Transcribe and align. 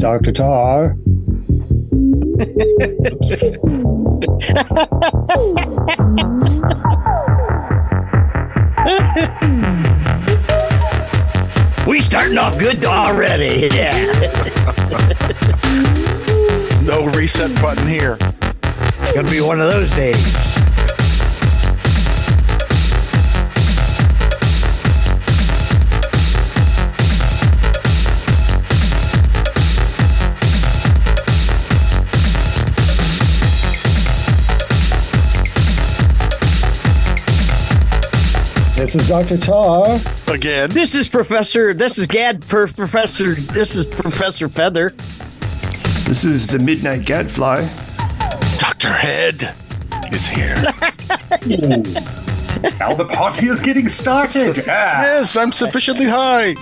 Dr. 0.00 0.32
Tarr. 0.32 0.96
we 11.86 12.00
starting 12.00 12.38
off 12.38 12.58
good 12.58 12.82
already. 12.82 13.68
Yeah. 13.70 13.92
no 16.82 17.04
reset 17.10 17.54
button 17.60 17.86
here. 17.86 18.16
Gonna 19.14 19.28
be 19.28 19.42
one 19.42 19.60
of 19.60 19.70
those 19.70 19.90
days. 19.90 20.59
This 38.80 38.94
is 38.94 39.08
Dr. 39.10 39.36
Tarr. 39.36 40.00
Again. 40.32 40.70
This 40.70 40.94
is 40.94 41.06
Professor. 41.06 41.74
This 41.74 41.98
is 41.98 42.06
Gad 42.06 42.42
for 42.42 42.66
Professor. 42.66 43.34
This 43.34 43.76
is 43.76 43.84
Professor 43.84 44.48
Fether. 44.48 44.94
This 46.08 46.24
is 46.24 46.46
the 46.46 46.58
Midnight 46.58 47.04
Gadfly. 47.04 47.68
Dr. 48.58 48.90
Head 48.90 49.54
is 50.10 50.26
here. 50.26 50.54
now 52.78 52.94
the 52.94 53.06
party 53.12 53.48
is 53.48 53.60
getting 53.60 53.86
started. 53.86 54.56
yes, 54.66 55.36
I'm 55.36 55.52
sufficiently 55.52 56.06
high. 56.06 56.54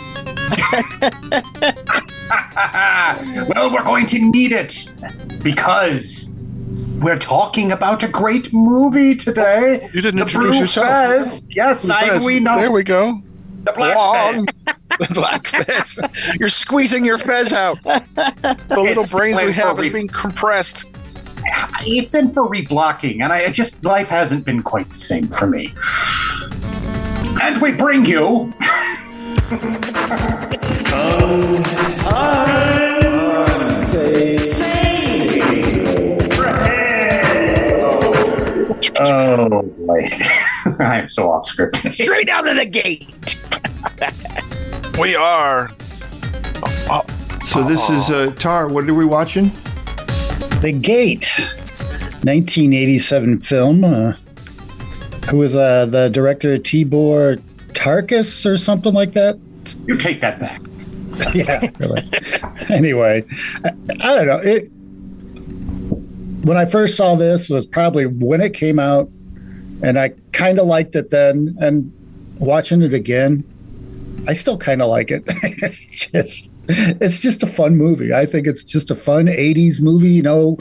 well, 3.54 3.72
we're 3.72 3.84
going 3.84 4.06
to 4.08 4.18
need 4.18 4.50
it 4.50 4.92
because 5.40 6.34
we're 7.00 7.18
talking 7.18 7.72
about 7.72 8.02
a 8.02 8.08
great 8.08 8.52
movie 8.52 9.14
today. 9.14 9.80
Oh, 9.82 9.86
you 9.92 10.02
didn't 10.02 10.16
the 10.16 10.22
introduce 10.22 10.50
Blue 10.50 10.58
yourself. 10.58 10.86
Fez. 10.88 11.46
Yes, 11.50 11.84
Blue 11.84 11.94
I, 11.94 12.08
Fez. 12.08 12.24
we 12.24 12.40
know. 12.40 12.56
There 12.56 12.70
we 12.70 12.82
go. 12.82 13.14
The 13.64 13.72
Black 13.72 13.94
Wrong. 13.94 14.46
Fez. 14.46 14.60
the 15.08 15.14
black 15.14 15.46
fez. 15.46 15.98
You're 16.40 16.48
squeezing 16.48 17.04
your 17.04 17.18
fez 17.18 17.52
out. 17.52 17.78
The 17.84 18.76
little 18.80 19.02
It's 19.02 19.12
brains 19.12 19.42
we 19.42 19.52
have 19.52 19.76
for 19.76 19.84
is 19.84 19.92
being 19.92 20.08
compressed. 20.08 20.84
It's 21.80 22.14
in 22.14 22.32
for 22.32 22.46
reblocking, 22.48 23.22
and 23.22 23.32
I 23.32 23.44
I 23.44 23.50
just 23.50 23.84
life 23.84 24.08
hasn't 24.08 24.44
been 24.44 24.62
quite 24.62 24.88
the 24.88 24.98
same 24.98 25.26
for 25.26 25.46
me. 25.46 25.72
And 27.42 27.60
we 27.62 27.72
bring 27.72 28.04
you. 28.04 28.52
Oh 39.00 39.62
boy, 39.62 40.08
I 40.78 41.00
am 41.00 41.08
so 41.08 41.30
off 41.30 41.46
script. 41.46 41.76
Straight 41.92 42.28
out 42.28 42.46
of 42.46 42.56
the 42.56 42.64
gate. 42.66 43.36
We 44.98 45.14
are. 45.16 45.68
Oh, 46.90 47.04
So 47.44 47.62
this 47.62 47.88
is 47.90 48.10
uh, 48.10 48.32
Tarr. 48.36 48.68
What 48.68 48.88
are 48.88 48.94
we 48.94 49.04
watching? 49.04 49.50
The 50.60 50.72
Gate, 50.72 51.28
1987 52.24 53.38
film. 53.38 53.84
Uh, 53.84 54.12
who 55.30 55.38
was 55.38 55.54
uh, 55.54 55.86
the 55.86 56.08
director? 56.08 56.56
Tibor 56.58 57.36
Tarkus 57.72 58.44
or 58.46 58.56
something 58.56 58.92
like 58.92 59.12
that. 59.12 59.38
You 59.86 59.96
take 59.96 60.20
that 60.20 60.40
back. 60.40 60.60
yeah. 61.34 61.68
Really. 61.78 62.08
anyway, 62.68 63.24
I, 63.64 63.70
I 64.02 64.14
don't 64.14 64.26
know. 64.26 64.38
It 64.42 64.70
when 66.42 66.56
I 66.56 66.66
first 66.66 66.96
saw 66.96 67.14
this 67.14 67.50
was 67.50 67.66
probably 67.66 68.06
when 68.06 68.40
it 68.40 68.54
came 68.54 68.78
out, 68.78 69.08
and 69.82 69.98
I 69.98 70.10
kind 70.32 70.58
of 70.58 70.66
liked 70.66 70.94
it 70.96 71.10
then. 71.10 71.56
And 71.60 71.92
watching 72.38 72.82
it 72.82 72.94
again, 72.94 73.44
I 74.26 74.34
still 74.34 74.58
kind 74.58 74.82
of 74.82 74.88
like 74.88 75.10
it. 75.10 75.22
it's 75.62 76.06
just 76.06 76.50
it's 76.68 77.20
just 77.20 77.42
a 77.42 77.46
fun 77.46 77.76
movie. 77.76 78.12
I 78.12 78.26
think 78.26 78.46
it's 78.46 78.62
just 78.62 78.90
a 78.90 78.96
fun 78.96 79.26
'80s 79.26 79.80
movie. 79.80 80.10
You 80.10 80.22
know, 80.22 80.58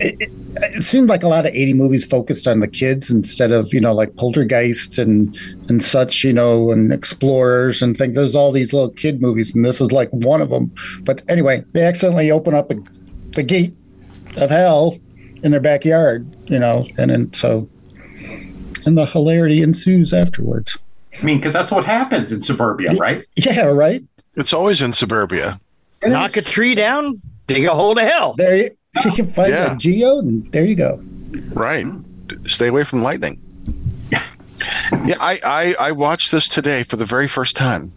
it, 0.00 0.20
it, 0.20 0.30
it 0.56 0.82
seemed 0.82 1.08
like 1.08 1.22
a 1.22 1.28
lot 1.28 1.44
of 1.44 1.54
'80 1.54 1.74
movies 1.74 2.06
focused 2.06 2.46
on 2.46 2.60
the 2.60 2.68
kids 2.68 3.10
instead 3.10 3.52
of 3.52 3.74
you 3.74 3.80
know 3.80 3.92
like 3.92 4.16
Poltergeist 4.16 4.98
and 4.98 5.36
and 5.68 5.82
such. 5.82 6.24
You 6.24 6.32
know, 6.32 6.70
and 6.70 6.92
Explorers 6.92 7.82
and 7.82 7.96
things. 7.96 8.16
There's 8.16 8.34
all 8.34 8.52
these 8.52 8.72
little 8.72 8.90
kid 8.90 9.20
movies, 9.20 9.54
and 9.54 9.64
this 9.64 9.80
is 9.80 9.92
like 9.92 10.08
one 10.10 10.40
of 10.40 10.48
them. 10.48 10.72
But 11.02 11.22
anyway, 11.28 11.62
they 11.72 11.82
accidentally 11.82 12.30
open 12.30 12.54
up 12.54 12.70
a, 12.70 12.76
the 13.32 13.42
gate 13.42 13.74
of 14.36 14.50
hell 14.50 14.98
in 15.42 15.50
their 15.50 15.60
backyard. 15.60 16.26
You 16.48 16.58
know, 16.58 16.86
and 16.98 17.10
then 17.10 17.32
so 17.32 17.68
and 18.86 18.96
the 18.96 19.06
hilarity 19.06 19.62
ensues 19.62 20.12
afterwards. 20.12 20.78
I 21.20 21.24
mean, 21.24 21.38
because 21.38 21.52
that's 21.52 21.70
what 21.72 21.84
happens 21.84 22.30
in 22.30 22.42
suburbia, 22.42 22.94
right? 22.94 23.24
Yeah, 23.36 23.66
right. 23.66 24.04
It's 24.34 24.52
always 24.52 24.82
in 24.82 24.92
suburbia. 24.92 25.60
Knock 26.04 26.36
a 26.36 26.42
tree 26.42 26.74
down, 26.74 27.20
dig 27.46 27.64
a 27.64 27.74
hole 27.74 27.94
to 27.94 28.02
hell. 28.04 28.34
There 28.34 28.54
you, 28.56 28.70
you 29.04 29.12
can 29.12 29.30
find 29.30 29.50
Yeah. 29.50 29.72
a 29.72 29.76
geode, 29.76 30.24
and 30.24 30.52
there 30.52 30.64
you 30.64 30.74
go. 30.76 31.02
Right. 31.52 31.86
Stay 32.44 32.68
away 32.68 32.84
from 32.84 33.02
lightning. 33.02 33.40
yeah, 34.10 35.16
I, 35.18 35.40
I, 35.42 35.76
I 35.88 35.92
watched 35.92 36.30
this 36.32 36.48
today 36.48 36.82
for 36.82 36.96
the 36.96 37.06
very 37.06 37.28
first 37.28 37.56
time. 37.56 37.92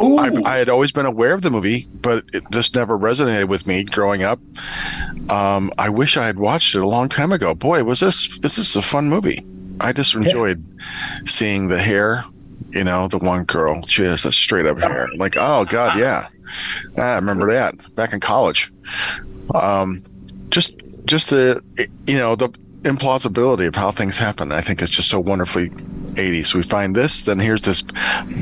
I, 0.00 0.30
I 0.44 0.56
had 0.56 0.68
always 0.68 0.92
been 0.92 1.06
aware 1.06 1.34
of 1.34 1.42
the 1.42 1.50
movie, 1.50 1.88
but 2.00 2.24
it 2.32 2.42
just 2.50 2.74
never 2.74 2.98
resonated 2.98 3.48
with 3.48 3.66
me 3.66 3.84
growing 3.84 4.22
up. 4.22 4.40
Um, 5.30 5.70
I 5.78 5.88
wish 5.88 6.16
I 6.16 6.26
had 6.26 6.38
watched 6.38 6.74
it 6.74 6.80
a 6.80 6.88
long 6.88 7.08
time 7.08 7.32
ago. 7.32 7.54
Boy, 7.54 7.84
was 7.84 8.00
this 8.00 8.38
this 8.38 8.58
is 8.58 8.74
a 8.76 8.82
fun 8.82 9.08
movie. 9.08 9.44
I 9.80 9.92
just 9.92 10.14
enjoyed 10.14 10.66
seeing 11.26 11.68
the 11.68 11.78
hair. 11.78 12.24
You 12.70 12.84
know, 12.84 13.08
the 13.08 13.18
one 13.18 13.44
girl, 13.44 13.84
she 13.86 14.04
has 14.04 14.22
the 14.22 14.32
straight 14.32 14.66
up 14.66 14.78
hair. 14.78 15.08
Like, 15.16 15.36
oh 15.36 15.64
god, 15.64 15.98
yeah, 15.98 16.28
I 16.98 17.14
remember 17.14 17.50
that 17.50 17.74
back 17.96 18.12
in 18.12 18.20
college. 18.20 18.72
Um, 19.54 20.04
just 20.50 20.74
just 21.04 21.30
the 21.30 21.62
you 22.06 22.14
know 22.14 22.36
the 22.36 22.48
implausibility 22.82 23.66
of 23.66 23.74
how 23.74 23.90
things 23.90 24.18
happen. 24.18 24.52
I 24.52 24.60
think 24.60 24.82
it's 24.82 24.92
just 24.92 25.08
so 25.08 25.20
wonderfully 25.20 25.70
80s. 26.20 26.54
We 26.54 26.62
find 26.62 26.94
this, 26.94 27.22
then 27.22 27.38
here's 27.38 27.62
this 27.62 27.82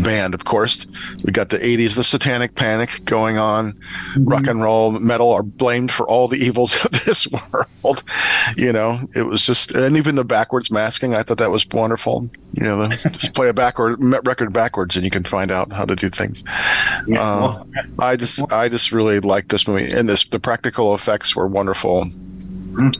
band, 0.02 0.34
of 0.34 0.44
course. 0.44 0.86
We 1.22 1.32
got 1.32 1.48
the 1.50 1.58
80s, 1.58 1.94
the 1.94 2.04
satanic 2.04 2.54
panic 2.54 3.04
going 3.04 3.38
on. 3.38 3.78
Rock 4.18 4.46
and 4.46 4.62
roll, 4.62 4.92
metal 4.92 5.32
are 5.32 5.42
blamed 5.42 5.90
for 5.92 6.06
all 6.08 6.28
the 6.28 6.36
evils 6.36 6.76
of 6.84 6.90
this 7.04 7.26
world. 7.28 8.02
You 8.56 8.72
know, 8.72 8.98
it 9.14 9.22
was 9.22 9.44
just, 9.44 9.70
and 9.72 9.96
even 9.96 10.16
the 10.16 10.24
backwards 10.24 10.70
masking, 10.70 11.14
I 11.14 11.22
thought 11.22 11.38
that 11.38 11.50
was 11.50 11.66
wonderful. 11.68 12.28
You 12.52 12.64
know, 12.64 12.82
the, 12.84 12.88
just 13.12 13.34
play 13.34 13.48
a 13.48 13.54
backward 13.54 13.98
record 14.26 14.52
backwards 14.52 14.96
and 14.96 15.04
you 15.04 15.10
can 15.10 15.24
find 15.24 15.50
out 15.50 15.72
how 15.72 15.84
to 15.84 15.94
do 15.96 16.08
things. 16.08 16.44
Yeah, 17.06 17.20
Uh, 17.20 17.64
I 17.98 18.16
just, 18.16 18.40
I 18.52 18.68
just 18.68 18.92
really 18.92 19.20
liked 19.20 19.48
this 19.50 19.68
movie, 19.68 19.90
and 19.90 20.08
this 20.08 20.24
the 20.28 20.40
practical 20.40 20.94
effects 20.94 21.36
were 21.36 21.46
wonderful. 21.46 22.06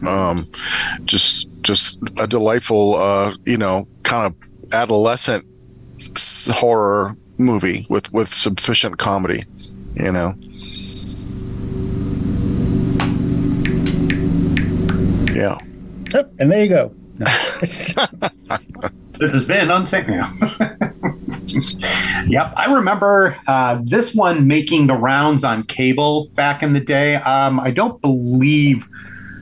Um, 0.07 0.51
just, 1.05 1.47
just 1.63 1.99
a 2.17 2.27
delightful, 2.27 2.97
uh, 2.97 3.35
you 3.45 3.57
know, 3.57 3.87
kind 4.03 4.27
of 4.27 4.48
adolescent 4.73 5.47
s- 5.99 6.49
horror 6.53 7.17
movie 7.39 7.87
with 7.89 8.13
with 8.13 8.33
sufficient 8.33 8.99
comedy. 8.99 9.45
You 9.95 10.13
know, 10.13 10.35
yeah. 15.35 15.59
Yep, 16.15 16.33
and 16.39 16.51
there 16.51 16.63
you 16.63 16.69
go. 16.69 16.95
No. 17.19 17.27
this 17.61 19.33
has 19.33 19.45
been 19.45 19.69
Unsane 19.69 20.09
now. 20.09 20.31
yep, 22.29 22.53
I 22.57 22.73
remember 22.73 23.37
uh, 23.47 23.81
this 23.83 24.15
one 24.15 24.47
making 24.47 24.87
the 24.87 24.95
rounds 24.95 25.45
on 25.45 25.65
cable 25.65 26.29
back 26.35 26.63
in 26.63 26.73
the 26.73 26.81
day. 26.81 27.17
Um, 27.17 27.59
I 27.61 27.71
don't 27.71 28.01
believe 28.01 28.89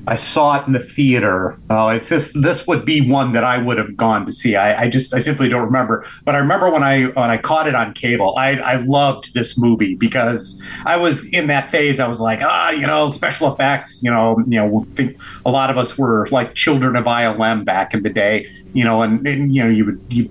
I 0.09 0.15
saw 0.15 0.61
it 0.61 0.67
in 0.67 0.73
the 0.73 0.81
theater. 0.81 1.59
Oh, 1.69 1.89
it's 1.89 2.09
just 2.09 2.41
this 2.41 2.67
would 2.67 2.85
be 2.85 3.09
one 3.09 3.33
that 3.33 3.43
I 3.43 3.59
would 3.59 3.77
have 3.77 3.97
gone 3.97 4.25
to 4.27 4.33
see. 4.33 4.55
I, 4.55 4.85
I 4.85 4.89
just 4.89 5.13
I 5.13 5.19
simply 5.19 5.49
don't 5.49 5.65
remember. 5.65 6.07
But 6.25 6.35
I 6.35 6.39
remember 6.39 6.71
when 6.71 6.85
I 6.85 7.05
when 7.05 7.31
I 7.31 7.37
caught 7.37 7.67
it 7.67 7.75
on 7.75 7.93
cable, 7.93 8.37
I 8.37 8.53
I 8.53 8.77
loved 8.77 9.35
this 9.35 9.59
movie 9.59 9.97
because 9.97 10.63
I 10.85 10.97
was 10.97 11.29
in 11.33 11.49
that 11.49 11.71
phase. 11.71 11.99
I 11.99 12.07
was 12.07 12.21
like, 12.21 12.41
ah, 12.43 12.71
you 12.71 12.87
know, 12.87 13.09
special 13.09 13.53
effects. 13.53 14.03
You 14.03 14.11
know, 14.11 14.39
you 14.47 14.61
know, 14.61 14.87
think 14.91 15.17
a 15.45 15.51
lot 15.51 15.71
of 15.71 15.79
us 15.79 15.99
were 15.99 16.29
like 16.31 16.55
children 16.55 16.95
of 16.95 17.05
ILM 17.05 17.65
back 17.65 17.93
in 17.93 18.03
the 18.03 18.11
day. 18.11 18.47
You 18.75 18.85
know, 18.85 19.03
and, 19.03 19.27
and 19.27 19.55
you 19.55 19.65
know, 19.65 19.71
you 19.71 19.85
would 19.87 20.01
you. 20.11 20.31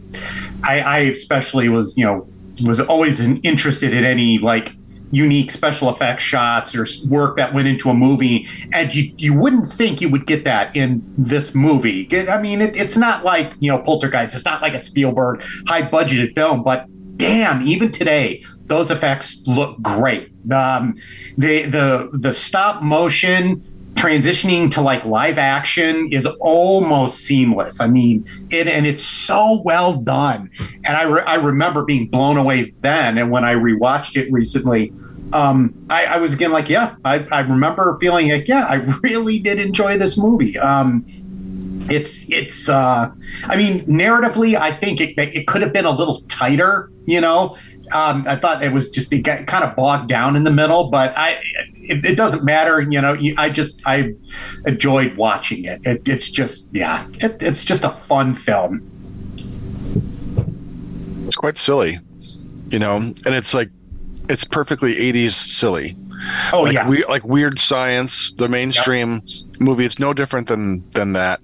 I, 0.64 0.80
I 0.80 1.00
especially 1.00 1.68
was 1.68 1.98
you 1.98 2.06
know 2.06 2.28
was 2.66 2.80
always 2.80 3.20
interested 3.20 3.94
in 3.94 4.06
any 4.06 4.38
like 4.38 4.76
unique 5.16 5.50
special 5.50 5.90
effects 5.90 6.24
shots 6.24 6.76
or 6.76 6.86
work 7.10 7.38
that 7.38 7.54
went 7.54 7.68
into 7.68 7.90
a 7.90 7.94
movie 7.94 8.48
and 8.74 8.94
you 8.94 9.14
you 9.18 9.34
wouldn't 9.34 9.68
think 9.68 10.02
you 10.02 10.10
would 10.10 10.26
get 10.26 10.44
that 10.44 10.76
in 10.76 11.02
this 11.18 11.56
movie 11.56 12.08
i 12.30 12.38
mean 12.42 12.62
it, 12.62 12.76
it's 12.76 12.98
not 12.98 13.24
like 13.24 13.54
you 13.60 13.72
know 13.72 13.80
poltergeist 13.80 14.36
it's 14.36 14.46
not 14.46 14.62
like 14.62 14.74
a 14.74 14.80
spielberg 14.80 15.42
high 15.68 15.82
budgeted 15.82 16.34
film 16.34 16.64
but 16.64 16.86
damn 17.18 17.62
even 17.62 17.92
today 17.92 18.44
those 18.66 18.92
effects 18.92 19.42
look 19.48 19.82
great 19.82 20.30
Um, 20.52 20.96
the 21.38 21.64
the 21.64 22.10
the 22.14 22.32
stop 22.32 22.84
motion 22.84 23.64
transitioning 23.96 24.70
to 24.70 24.82
like 24.82 25.06
live 25.06 25.38
action 25.38 26.10
is 26.12 26.26
almost 26.40 27.20
seamless. 27.20 27.80
I 27.80 27.88
mean, 27.88 28.26
it 28.52 28.68
and 28.68 28.86
it's 28.86 29.04
so 29.04 29.62
well 29.64 29.94
done. 29.94 30.52
And 30.84 30.96
I 30.96 31.04
re- 31.04 31.24
I 31.24 31.36
remember 31.36 31.84
being 31.86 32.08
blown 32.08 32.38
away 32.38 32.72
then, 32.82 33.18
and 33.18 33.32
when 33.32 33.44
I 33.44 33.56
rewatched 33.56 34.16
it 34.16 34.32
recently. 34.32 34.94
Um, 35.34 35.74
I, 35.90 36.06
I 36.06 36.18
was 36.18 36.34
again 36.34 36.52
like, 36.52 36.70
yeah, 36.70 36.96
I, 37.04 37.26
I 37.32 37.40
remember 37.42 37.98
feeling 38.00 38.30
like, 38.30 38.48
yeah, 38.48 38.66
I 38.66 38.76
really 39.04 39.40
did 39.40 39.60
enjoy 39.60 39.98
this 39.98 40.18
movie. 40.18 40.58
Um, 40.58 41.06
it's 41.88 42.28
it's 42.32 42.68
uh 42.68 43.12
i 43.44 43.56
mean 43.56 43.86
narratively 43.86 44.56
i 44.56 44.72
think 44.72 45.00
it, 45.00 45.14
it 45.20 45.46
could 45.46 45.62
have 45.62 45.72
been 45.72 45.86
a 45.86 45.92
little 45.92 46.20
tighter 46.22 46.90
you 47.06 47.22
know 47.22 47.56
um, 47.94 48.26
I 48.28 48.36
thought 48.36 48.64
it 48.64 48.74
was 48.74 48.90
just 48.90 49.12
it 49.14 49.20
got 49.20 49.46
kind 49.48 49.64
of 49.64 49.76
bogged 49.76 50.08
down 50.08 50.36
in 50.36 50.44
the 50.44 50.52
middle, 50.52 50.90
but 50.90 51.16
I 51.18 51.40
it, 51.74 52.04
it 52.04 52.18
doesn't 52.18 52.44
matter. 52.44 52.82
You 52.82 53.02
know, 53.02 53.18
I 53.38 53.50
just 53.50 53.82
I 53.86 54.14
enjoyed 54.66 55.18
watching 55.18 55.66
it. 55.66 55.82
it 55.86 56.08
it's 56.08 56.30
just 56.30 56.74
yeah, 56.74 57.08
it, 57.16 57.42
it's 57.42 57.64
just 57.64 57.84
a 57.84 57.90
fun 57.90 58.34
film. 58.34 58.92
It's 61.28 61.36
quite 61.36 61.58
silly, 61.58 62.00
you 62.70 62.80
know, 62.80 62.96
and 62.96 63.28
it's 63.28 63.54
like 63.54 63.70
it's 64.30 64.44
perfectly 64.44 64.96
'80s 64.96 65.32
silly. 65.32 65.96
Oh 66.54 66.62
like 66.62 66.74
yeah, 66.74 66.88
we, 66.88 67.04
like 67.06 67.24
weird 67.24 67.60
science, 67.60 68.32
the 68.34 68.48
mainstream 68.48 69.22
movie. 69.60 69.86
It's 69.86 70.00
no 70.00 70.14
different 70.14 70.48
than 70.48 70.90
than 70.92 71.14
that, 71.14 71.42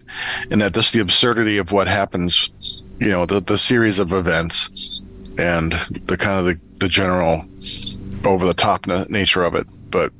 and 0.50 0.62
that 0.62 0.74
just 0.74 0.94
the 0.94 1.00
absurdity 1.00 1.58
of 1.58 1.72
what 1.72 1.88
happens. 1.88 2.82
You 3.00 3.10
know, 3.10 3.26
the 3.26 3.40
the 3.40 3.58
series 3.58 4.00
of 4.00 4.12
events 4.12 5.02
and 5.38 5.74
the 6.06 6.18
kind 6.18 6.40
of 6.40 6.46
the, 6.46 6.60
the 6.80 6.88
general 6.88 7.46
over 8.26 8.46
the 8.46 8.54
top 8.54 8.88
na- 8.88 9.06
nature 9.10 9.44
of 9.44 9.56
it. 9.56 9.68
But 9.90 10.12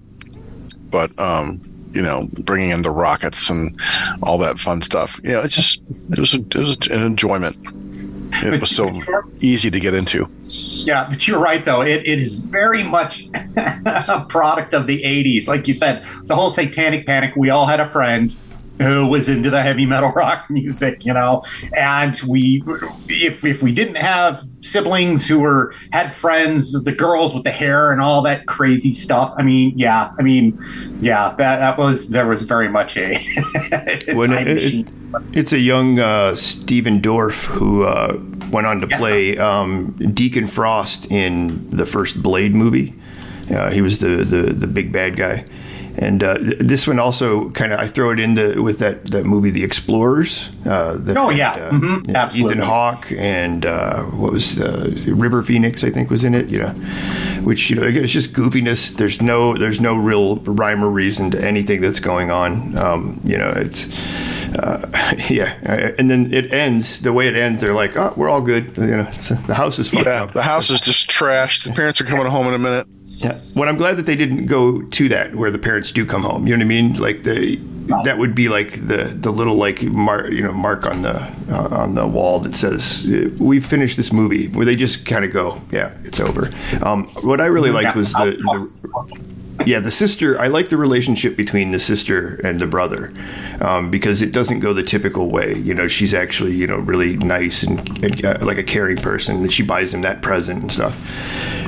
but 0.90 1.18
um, 1.20 1.62
you 1.94 2.02
know, 2.02 2.28
bringing 2.40 2.70
in 2.70 2.82
the 2.82 2.92
rockets 2.92 3.50
and 3.50 3.80
all 4.24 4.38
that 4.40 4.60
fun 4.60 4.82
stuff. 4.82 5.20
You 5.24 5.32
know, 5.32 5.42
it's 5.42 5.56
just 5.56 5.82
it 6.12 6.20
was 6.20 6.34
a, 6.34 6.38
it 6.38 6.56
was 6.56 6.78
an 6.90 7.04
enjoyment. 7.04 7.58
It 8.44 8.60
was 8.62 8.76
so 8.76 8.90
easy 9.40 9.70
to 9.72 9.80
get 9.80 9.94
into. 9.94 10.28
Yeah, 10.48 11.08
but 11.10 11.28
you're 11.28 11.40
right 11.40 11.64
though. 11.64 11.82
It, 11.82 12.06
it 12.06 12.20
is 12.20 12.34
very 12.34 12.84
much 12.84 13.28
a 13.56 14.26
product 14.30 14.74
of 14.74 14.88
the 14.88 15.04
'80s, 15.04 15.48
like 15.48 15.68
you 15.68 15.74
said. 15.74 16.06
The 16.26 16.36
whole 16.36 16.50
Satanic 16.50 17.06
Panic. 17.06 17.36
We 17.36 17.50
all 17.50 17.66
had 17.66 17.80
a 17.80 17.86
friend 17.86 18.36
who 18.78 19.06
was 19.06 19.30
into 19.30 19.52
the 19.52 19.62
heavy 19.62 19.86
metal 19.86 20.10
rock 20.16 20.50
music, 20.50 21.06
you 21.06 21.14
know, 21.14 21.44
and 21.78 22.20
we, 22.28 22.64
if 23.10 23.44
if 23.46 23.62
we 23.62 23.72
didn't 23.72 23.96
have 23.98 24.42
siblings 24.62 25.28
who 25.28 25.40
were 25.40 25.74
had 25.92 26.12
friends, 26.12 26.72
the 26.84 26.92
girls 26.92 27.34
with 27.36 27.44
the 27.44 27.52
hair 27.52 27.92
and 27.92 28.02
all 28.02 28.22
that 28.24 28.48
crazy 28.48 28.92
stuff. 28.92 29.34
I 29.38 29.44
mean, 29.44 29.78
yeah, 29.78 30.12
I 30.18 30.24
mean, 30.24 30.58
yeah, 31.00 31.36
that 31.38 31.58
that 31.60 31.78
was 31.78 32.10
there 32.10 32.28
was 32.28 32.42
very 32.42 32.70
much 32.70 32.98
a, 32.98 33.16
a 34.08 34.14
When 34.16 34.30
time 34.30 34.48
it- 34.48 34.54
machine. 34.56 34.98
It's 35.34 35.54
a 35.54 35.60
young 35.60 36.00
uh, 36.00 36.36
Stephen 36.36 37.02
Dorff 37.02 37.46
who 37.46 37.84
uh, 37.84 38.18
went 38.52 38.68
on 38.68 38.82
to 38.82 38.88
Yeah. 38.88 38.98
play 38.98 39.38
um, 39.38 39.92
Deacon 40.14 40.48
Frost 40.48 41.06
in 41.12 41.70
the 41.70 41.86
first 41.86 42.22
Blade 42.22 42.54
movie. 42.56 42.94
Uh, 43.54 43.70
he 43.70 43.82
was 43.82 44.00
the, 44.00 44.08
the 44.24 44.54
the 44.54 44.68
big 44.68 44.92
bad 44.94 45.18
guy, 45.18 45.44
and 46.02 46.24
uh, 46.24 46.38
th- 46.38 46.58
this 46.60 46.88
one 46.88 47.00
also 47.00 47.50
kind 47.52 47.72
of 47.72 47.80
I 47.80 47.88
throw 47.88 48.10
it 48.12 48.20
in 48.20 48.34
the 48.34 48.62
with 48.62 48.80
that 48.80 49.06
that 49.12 49.26
movie 49.26 49.52
The 49.52 49.64
Explorers. 49.64 50.50
Uh, 50.66 50.98
that 51.06 51.16
Oh, 51.18 51.30
yeah. 51.30 51.54
had, 51.54 51.72
Mhm. 51.74 52.16
Absolutely. 52.16 52.56
Ethan 52.58 52.66
Hawke 52.68 53.12
and 53.14 53.66
uh, 53.66 54.04
what 54.04 54.34
was 54.34 54.60
uh, 54.60 54.92
River 55.08 55.44
Phoenix 55.44 55.84
I 55.84 55.90
think 55.92 56.10
was 56.10 56.24
in 56.24 56.34
it. 56.36 56.50
You 56.50 56.60
know, 56.60 56.74
which 57.44 57.70
you 57.70 57.76
know 57.78 57.84
again, 57.84 58.04
it's 58.04 58.14
just 58.14 58.34
goofiness. 58.34 58.96
There's 58.96 59.22
no 59.22 59.56
there's 59.58 59.80
no 59.82 59.96
real 59.96 60.38
rhyme 60.38 60.84
or 60.84 60.90
reason 60.90 61.32
to 61.32 61.42
anything 61.42 61.82
that's 61.82 62.00
going 62.02 62.32
on. 62.32 62.78
Um, 62.78 63.20
you 63.24 63.38
know, 63.38 63.52
it's 63.56 63.88
uh, 64.60 64.90
yeah, 65.30 65.58
uh, 65.66 65.92
and 66.00 66.10
then 66.10 66.34
it 66.34 66.54
ends 66.54 67.00
the 67.02 67.14
way 67.14 67.28
it 67.28 67.36
ends. 67.36 67.62
They're 67.62 67.74
like, 67.74 67.96
oh, 67.96 68.14
we're 68.18 68.30
all 68.30 68.42
good. 68.42 68.76
You 68.78 68.98
know, 68.98 69.02
it's- 69.02 69.30
the 69.48 69.54
house 69.56 69.80
is 69.80 69.90
fucked 69.90 70.06
Yeah, 70.06 70.24
up. 70.24 70.34
the 70.34 70.42
house 70.44 70.70
is 70.72 70.82
just 70.82 71.10
trashed. 71.10 71.64
The 71.66 71.72
parents 71.74 72.02
are 72.02 72.06
coming 72.06 72.26
home 72.26 72.48
in 72.48 72.54
a 72.54 72.60
minute. 72.60 72.88
Yeah. 73.22 73.40
What 73.54 73.68
I'm 73.68 73.78
glad 73.78 73.98
that 73.98 74.06
they 74.06 74.16
didn't 74.16 74.48
go 74.48 74.82
to 74.82 75.10
that 75.10 75.36
where 75.36 75.52
the 75.52 75.60
parents 75.60 75.92
do 75.92 76.06
come 76.06 76.24
home. 76.24 76.48
You 76.48 76.58
know 76.58 76.66
what 76.66 76.66
I 76.66 76.82
mean? 76.82 76.94
Like 76.96 77.24
the 77.24 77.60
that 78.04 78.18
would 78.18 78.34
be 78.34 78.50
like 78.50 78.88
the 78.88 79.04
the 79.04 79.32
little 79.32 79.56
like 79.56 79.82
mark 79.84 80.30
you 80.32 80.42
know 80.42 80.54
mark 80.54 80.88
on 80.88 81.02
the 81.02 81.18
uh, 81.50 81.68
on 81.72 81.96
the 81.96 82.08
wall 82.08 82.40
that 82.40 82.56
says 82.56 83.06
uh, 83.08 83.30
we've 83.40 83.66
finished 83.66 83.98
this 83.98 84.14
movie 84.14 84.48
where 84.50 84.66
they 84.66 84.76
just 84.76 85.06
kind 85.06 85.26
of 85.26 85.32
go 85.32 85.62
yeah 85.72 85.96
it's 86.04 86.20
over. 86.20 86.50
Um, 86.84 87.06
what 87.24 87.42
I 87.42 87.46
really 87.46 87.72
liked 87.72 87.96
was 87.96 88.14
the, 88.14 88.32
the 88.38 89.31
yeah, 89.66 89.80
the 89.80 89.92
sister. 89.92 90.40
I 90.40 90.48
like 90.48 90.70
the 90.70 90.78
relationship 90.78 91.36
between 91.36 91.72
the 91.72 91.80
sister 91.80 92.40
and 92.44 92.60
the 92.60 92.68
brother 92.68 93.12
um, 93.62 93.90
because 93.92 94.22
it 94.22 94.32
doesn't 94.32 94.60
go 94.60 94.74
the 94.74 94.84
typical 94.84 95.30
way. 95.30 95.56
You 95.58 95.74
know, 95.74 95.88
she's 95.88 96.14
actually 96.14 96.54
you 96.54 96.68
know 96.68 96.78
really 96.78 97.18
nice 97.18 97.64
and, 97.64 97.80
and 98.04 98.26
uh, 98.26 98.38
like 98.42 98.58
a 98.58 98.64
caring 98.64 98.98
person. 98.98 99.38
And 99.38 99.52
she 99.54 99.64
buys 99.64 99.94
him 99.94 100.02
that 100.02 100.22
present 100.22 100.62
and 100.62 100.72
stuff. 100.72 100.98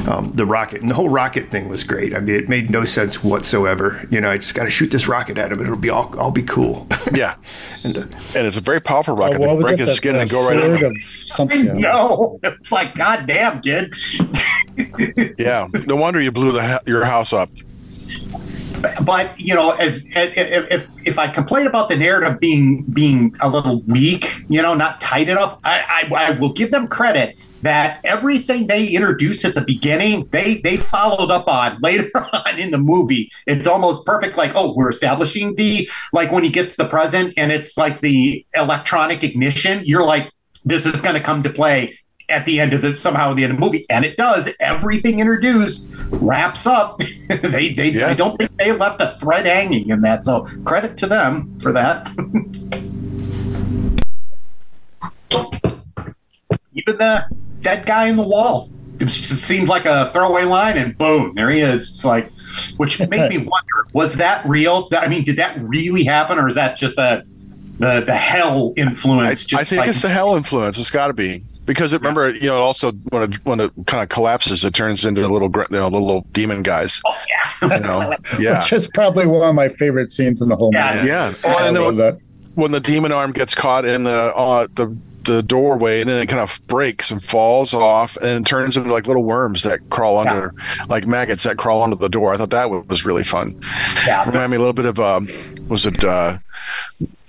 Um, 0.07 0.33
the 0.35 0.45
rocket 0.45 0.81
and 0.81 0.89
the 0.89 0.95
whole 0.95 1.07
rocket 1.07 1.49
thing 1.49 1.69
was 1.69 1.85
great. 1.85 2.13
I 2.13 2.19
mean, 2.19 2.35
it 2.35 2.49
made 2.49 2.69
no 2.69 2.83
sense 2.83 3.23
whatsoever. 3.23 4.05
You 4.11 4.19
know, 4.19 4.29
I 4.31 4.37
just 4.37 4.53
got 4.53 4.65
to 4.65 4.69
shoot 4.69 4.91
this 4.91 5.07
rocket 5.07 5.37
at 5.37 5.51
him. 5.53 5.61
It'll 5.61 5.77
be 5.77 5.89
all. 5.89 6.13
I'll 6.19 6.31
be 6.31 6.43
cool. 6.43 6.87
Yeah, 7.13 7.35
and, 7.83 7.95
uh, 7.97 8.01
and 8.33 8.47
it's 8.47 8.57
a 8.57 8.61
very 8.61 8.79
powerful 8.81 9.15
rocket. 9.15 9.39
Oh, 9.39 9.53
what 9.55 9.61
break 9.61 9.77
his 9.79 9.89
The- 9.89 9.93
skin 9.93 10.13
the 10.13 10.21
and 10.21 10.29
go 10.31 10.47
right 10.49 10.59
sword 10.59 10.81
in. 10.81 10.99
something. 10.99 11.67
else. 11.67 11.79
No, 11.79 12.39
it's 12.43 12.71
like 12.71 12.95
goddamn, 12.95 13.61
kid. 13.61 13.93
Yeah, 15.37 15.67
no 15.85 15.95
wonder 15.95 16.19
you 16.19 16.31
blew 16.31 16.51
the 16.51 16.63
ha- 16.63 16.79
your 16.87 17.03
house 17.05 17.31
up. 17.33 17.49
But 19.03 19.39
you 19.39 19.55
know, 19.55 19.71
as 19.71 20.05
if 20.15 21.07
if 21.07 21.19
I 21.19 21.27
complain 21.27 21.67
about 21.67 21.89
the 21.89 21.95
narrative 21.95 22.39
being 22.39 22.83
being 22.83 23.35
a 23.39 23.49
little 23.49 23.81
weak, 23.83 24.33
you 24.49 24.61
know, 24.61 24.73
not 24.73 24.99
tight 24.99 25.29
enough, 25.29 25.59
I 25.63 26.07
I, 26.11 26.15
I 26.15 26.31
will 26.31 26.51
give 26.51 26.71
them 26.71 26.87
credit 26.87 27.39
that 27.61 28.01
everything 28.03 28.67
they 28.67 28.87
introduce 28.87 29.45
at 29.45 29.55
the 29.55 29.61
beginning, 29.61 30.27
they 30.31 30.59
they 30.61 30.77
followed 30.77 31.31
up 31.31 31.47
on 31.47 31.77
later 31.81 32.09
on 32.15 32.59
in 32.59 32.71
the 32.71 32.77
movie. 32.77 33.31
It's 33.47 33.67
almost 33.67 34.05
perfect. 34.05 34.37
Like, 34.37 34.51
oh, 34.55 34.73
we're 34.75 34.89
establishing 34.89 35.55
the 35.55 35.89
like 36.11 36.31
when 36.31 36.43
he 36.43 36.49
gets 36.49 36.75
the 36.75 36.85
present, 36.85 37.33
and 37.37 37.51
it's 37.51 37.77
like 37.77 38.01
the 38.01 38.45
electronic 38.55 39.23
ignition. 39.23 39.81
You're 39.85 40.03
like, 40.03 40.29
this 40.65 40.85
is 40.85 41.01
going 41.01 41.15
to 41.15 41.21
come 41.21 41.43
to 41.43 41.49
play 41.49 41.97
at 42.29 42.45
the 42.45 42.59
end 42.59 42.73
of 42.73 42.81
the 42.81 42.95
somehow 42.95 43.31
at 43.31 43.35
the 43.35 43.43
end 43.43 43.53
of 43.53 43.59
the 43.59 43.65
movie, 43.65 43.85
and 43.89 44.05
it 44.05 44.17
does. 44.17 44.49
Everything 44.59 45.19
introduced 45.19 45.93
wraps 46.09 46.65
up. 46.65 46.99
they 47.27 47.73
they 47.73 47.89
Yeah. 47.89 48.07
I 48.07 48.13
don't 48.13 48.37
think 48.37 48.55
they 48.57 48.71
left 48.71 49.01
a 49.01 49.11
thread 49.11 49.45
hanging 49.45 49.89
in 49.89 50.01
that. 50.01 50.23
So 50.23 50.45
credit 50.65 50.97
to 50.97 51.07
them 51.07 51.59
for 51.59 51.71
that. 51.73 52.07
Even 56.75 56.97
the 56.97 57.25
dead 57.61 57.85
guy 57.85 58.07
in 58.07 58.15
the 58.15 58.23
wall. 58.23 58.69
It 58.99 59.05
just 59.05 59.43
seemed 59.43 59.67
like 59.67 59.85
a 59.85 60.07
throwaway 60.07 60.43
line, 60.43 60.77
and 60.77 60.97
boom, 60.97 61.33
there 61.35 61.49
he 61.49 61.61
is. 61.61 61.91
It's 61.91 62.05
like, 62.05 62.31
which 62.77 62.99
made 63.09 63.29
me 63.29 63.37
wonder: 63.37 63.87
was 63.91 64.15
that 64.15 64.45
real? 64.47 64.87
That- 64.89 65.03
I 65.03 65.07
mean, 65.07 65.23
did 65.23 65.35
that 65.37 65.59
really 65.61 66.03
happen, 66.03 66.37
or 66.37 66.47
is 66.47 66.55
that 66.55 66.77
just 66.77 66.95
the 66.95 67.23
the 67.79 68.01
the 68.01 68.15
hell 68.15 68.73
I, 68.77 68.81
influence? 68.81 69.45
just 69.45 69.61
I 69.61 69.65
think 69.65 69.79
like, 69.81 69.89
it's 69.89 70.01
the 70.03 70.09
hell 70.09 70.35
influence. 70.35 70.77
It's 70.77 70.91
got 70.91 71.07
to 71.07 71.13
be 71.13 71.43
because 71.65 71.93
it, 71.93 72.01
remember, 72.01 72.31
you 72.33 72.47
know, 72.47 72.55
it 72.57 72.61
also 72.61 72.91
when 73.09 73.31
it 73.33 73.45
when 73.45 73.59
it 73.59 73.71
kind 73.87 74.03
of 74.03 74.09
collapses, 74.09 74.63
it 74.65 74.73
turns 74.73 75.05
into 75.05 75.25
little 75.27 75.49
you 75.49 75.65
know, 75.77 75.87
little 75.87 76.21
demon 76.33 76.61
guys. 76.63 77.01
oh 77.05 77.17
yeah, 77.29 77.75
You 77.75 77.79
know, 77.83 78.15
yeah, 78.39 78.59
Which 78.59 78.73
is 78.73 78.87
probably 78.87 79.25
one 79.25 79.47
of 79.49 79.55
my 79.55 79.69
favorite 79.69 80.11
scenes 80.11 80.41
in 80.41 80.49
the 80.49 80.55
whole 80.55 80.71
Yes. 80.73 80.95
movie. 80.97 81.07
yeah. 81.09 81.33
I 81.45 81.53
Oh, 81.63 81.67
and 81.67 81.75
love 81.77 81.95
then 81.97 81.97
that. 81.97 82.17
when 82.55 82.71
the 82.71 82.79
demon 82.79 83.11
arm 83.11 83.31
gets 83.31 83.55
caught 83.55 83.85
in 83.85 84.03
the 84.03 84.11
uh, 84.35 84.67
the 84.75 84.95
the 85.25 85.41
doorway 85.41 86.01
and 86.01 86.09
then 86.09 86.21
it 86.21 86.25
kind 86.27 86.41
of 86.41 86.59
breaks 86.67 87.09
and 87.09 87.23
falls 87.23 87.73
off 87.73 88.17
and 88.17 88.45
it 88.45 88.45
turns 88.45 88.75
into 88.75 88.91
like 88.91 89.07
little 89.07 89.23
worms 89.23 89.63
that 89.63 89.79
crawl 89.89 90.17
under 90.17 90.53
like 90.89 91.07
maggots 91.07 91.43
that 91.43 91.55
crawl 91.57 91.81
under 91.81 91.95
the 91.95 92.09
door 92.09 92.33
i 92.33 92.37
thought 92.37 92.49
that 92.49 92.69
was, 92.69 92.85
was 92.89 93.05
really 93.05 93.23
fun 93.23 93.57
yeah. 94.05 94.25
remind 94.29 94.51
me 94.51 94.57
a 94.57 94.59
little 94.59 94.73
bit 94.73 94.83
of 94.83 94.99
um 94.99 95.25
was 95.69 95.85
it 95.85 96.03
uh 96.03 96.37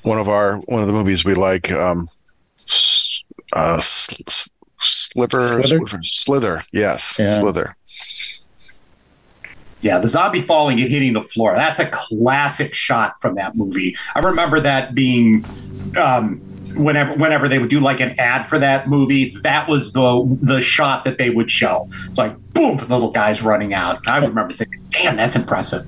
one 0.02 0.18
of 0.18 0.28
our 0.28 0.56
one 0.66 0.80
of 0.80 0.88
the 0.88 0.92
movies 0.92 1.24
we 1.24 1.34
like 1.34 1.70
um 1.70 2.08
s- 2.08 2.16
uh 3.54 3.80
sl- 3.80 4.14
s- 4.28 4.50
slipper 4.80 5.40
Slither? 5.40 5.66
slither, 5.86 6.02
slither 6.02 6.64
yes 6.72 7.16
Yeah. 7.18 7.38
slither 7.40 7.76
Yeah, 9.80 9.98
the 9.98 10.08
zombie 10.08 10.40
falling 10.40 10.80
and 10.80 10.88
hitting 10.88 11.12
the 11.12 11.20
floor. 11.20 11.54
That's 11.54 11.78
a 11.78 11.84
classic 11.86 12.72
shot 12.72 13.20
from 13.20 13.34
that 13.34 13.54
movie. 13.54 13.94
I 14.14 14.20
remember 14.20 14.58
that 14.60 14.94
being 14.94 15.44
um, 15.98 16.38
whenever 16.74 17.12
whenever 17.14 17.48
they 17.48 17.58
would 17.58 17.68
do 17.68 17.80
like 17.80 18.00
an 18.00 18.18
ad 18.18 18.46
for 18.46 18.58
that 18.58 18.88
movie, 18.88 19.34
that 19.42 19.68
was 19.68 19.92
the 19.92 20.24
the 20.40 20.60
shot 20.62 21.04
that 21.04 21.18
they 21.18 21.28
would 21.28 21.50
show. 21.50 21.86
It's 22.08 22.18
like 22.18 22.34
boom, 22.54 22.78
the 22.78 22.86
little 22.86 23.10
guy's 23.10 23.42
running 23.42 23.74
out. 23.74 24.08
I 24.08 24.16
remember 24.18 24.54
thinking, 24.54 24.80
damn, 24.88 25.16
that's 25.16 25.36
impressive. 25.36 25.82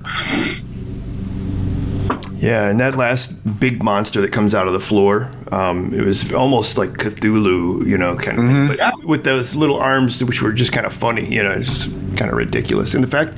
Yeah, 2.37 2.69
and 2.69 2.79
that 2.79 2.95
last 2.95 3.29
big 3.59 3.83
monster 3.83 4.21
that 4.21 4.31
comes 4.31 4.53
out 4.53 4.67
of 4.67 4.73
the 4.73 4.79
floor, 4.79 5.31
um, 5.51 5.93
it 5.93 6.05
was 6.05 6.31
almost 6.31 6.77
like 6.77 6.91
Cthulhu, 6.91 7.85
you 7.87 7.97
know, 7.97 8.15
kind 8.15 8.37
of 8.39 8.45
thing. 8.45 8.77
But 8.77 9.03
with 9.05 9.23
those 9.23 9.55
little 9.55 9.77
arms, 9.77 10.23
which 10.23 10.41
were 10.41 10.53
just 10.53 10.71
kind 10.71 10.85
of 10.85 10.93
funny, 10.93 11.25
you 11.33 11.41
know, 11.41 11.51
it's 11.51 11.67
just 11.67 11.85
kind 12.15 12.29
of 12.29 12.37
ridiculous. 12.37 12.93
And 12.93 13.03
the 13.03 13.07
fact 13.07 13.33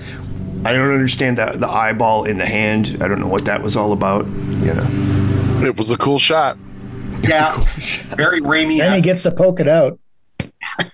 I 0.65 0.73
don't 0.73 0.91
understand 0.91 1.37
that 1.37 1.61
the 1.61 1.69
eyeball 1.69 2.25
in 2.25 2.37
the 2.37 2.45
hand. 2.45 2.97
I 2.99 3.07
don't 3.07 3.21
know 3.21 3.27
what 3.27 3.45
that 3.45 3.61
was 3.63 3.77
all 3.77 3.93
about. 3.93 4.25
You 4.25 4.73
know, 4.73 5.63
It 5.65 5.77
was 5.77 5.89
a 5.89 5.97
cool 5.97 6.19
shot. 6.19 6.57
Yeah, 7.21 7.55
very 8.17 8.41
Raimi. 8.41 8.79
Then 8.79 8.93
he 8.93 9.01
gets 9.01 9.23
to 9.23 9.31
poke 9.31 9.61
it 9.61 9.69
out. 9.69 9.97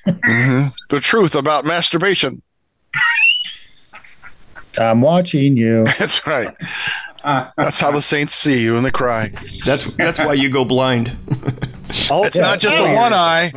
The 0.05 1.00
truth 1.01 1.33
about 1.35 1.65
masturbation. 1.65 2.41
I'm 4.79 5.01
watching 5.01 5.57
you. 5.57 5.85
That's 6.00 6.25
right. 6.27 6.53
That's 7.25 7.79
how 7.79 7.91
the 7.91 8.01
saints 8.01 8.36
see 8.36 8.62
you 8.62 8.75
and 8.77 8.86
they 8.86 8.91
cry. 8.91 9.32
that's 9.65 9.86
that's 9.96 10.20
why 10.20 10.34
you 10.34 10.50
go 10.50 10.63
blind. 10.65 11.17
Oh, 12.10 12.24
It's 12.25 12.38
not 12.38 12.60
just 12.60 12.77
the 12.77 12.84
one 12.94 13.13
eye. 13.13 13.51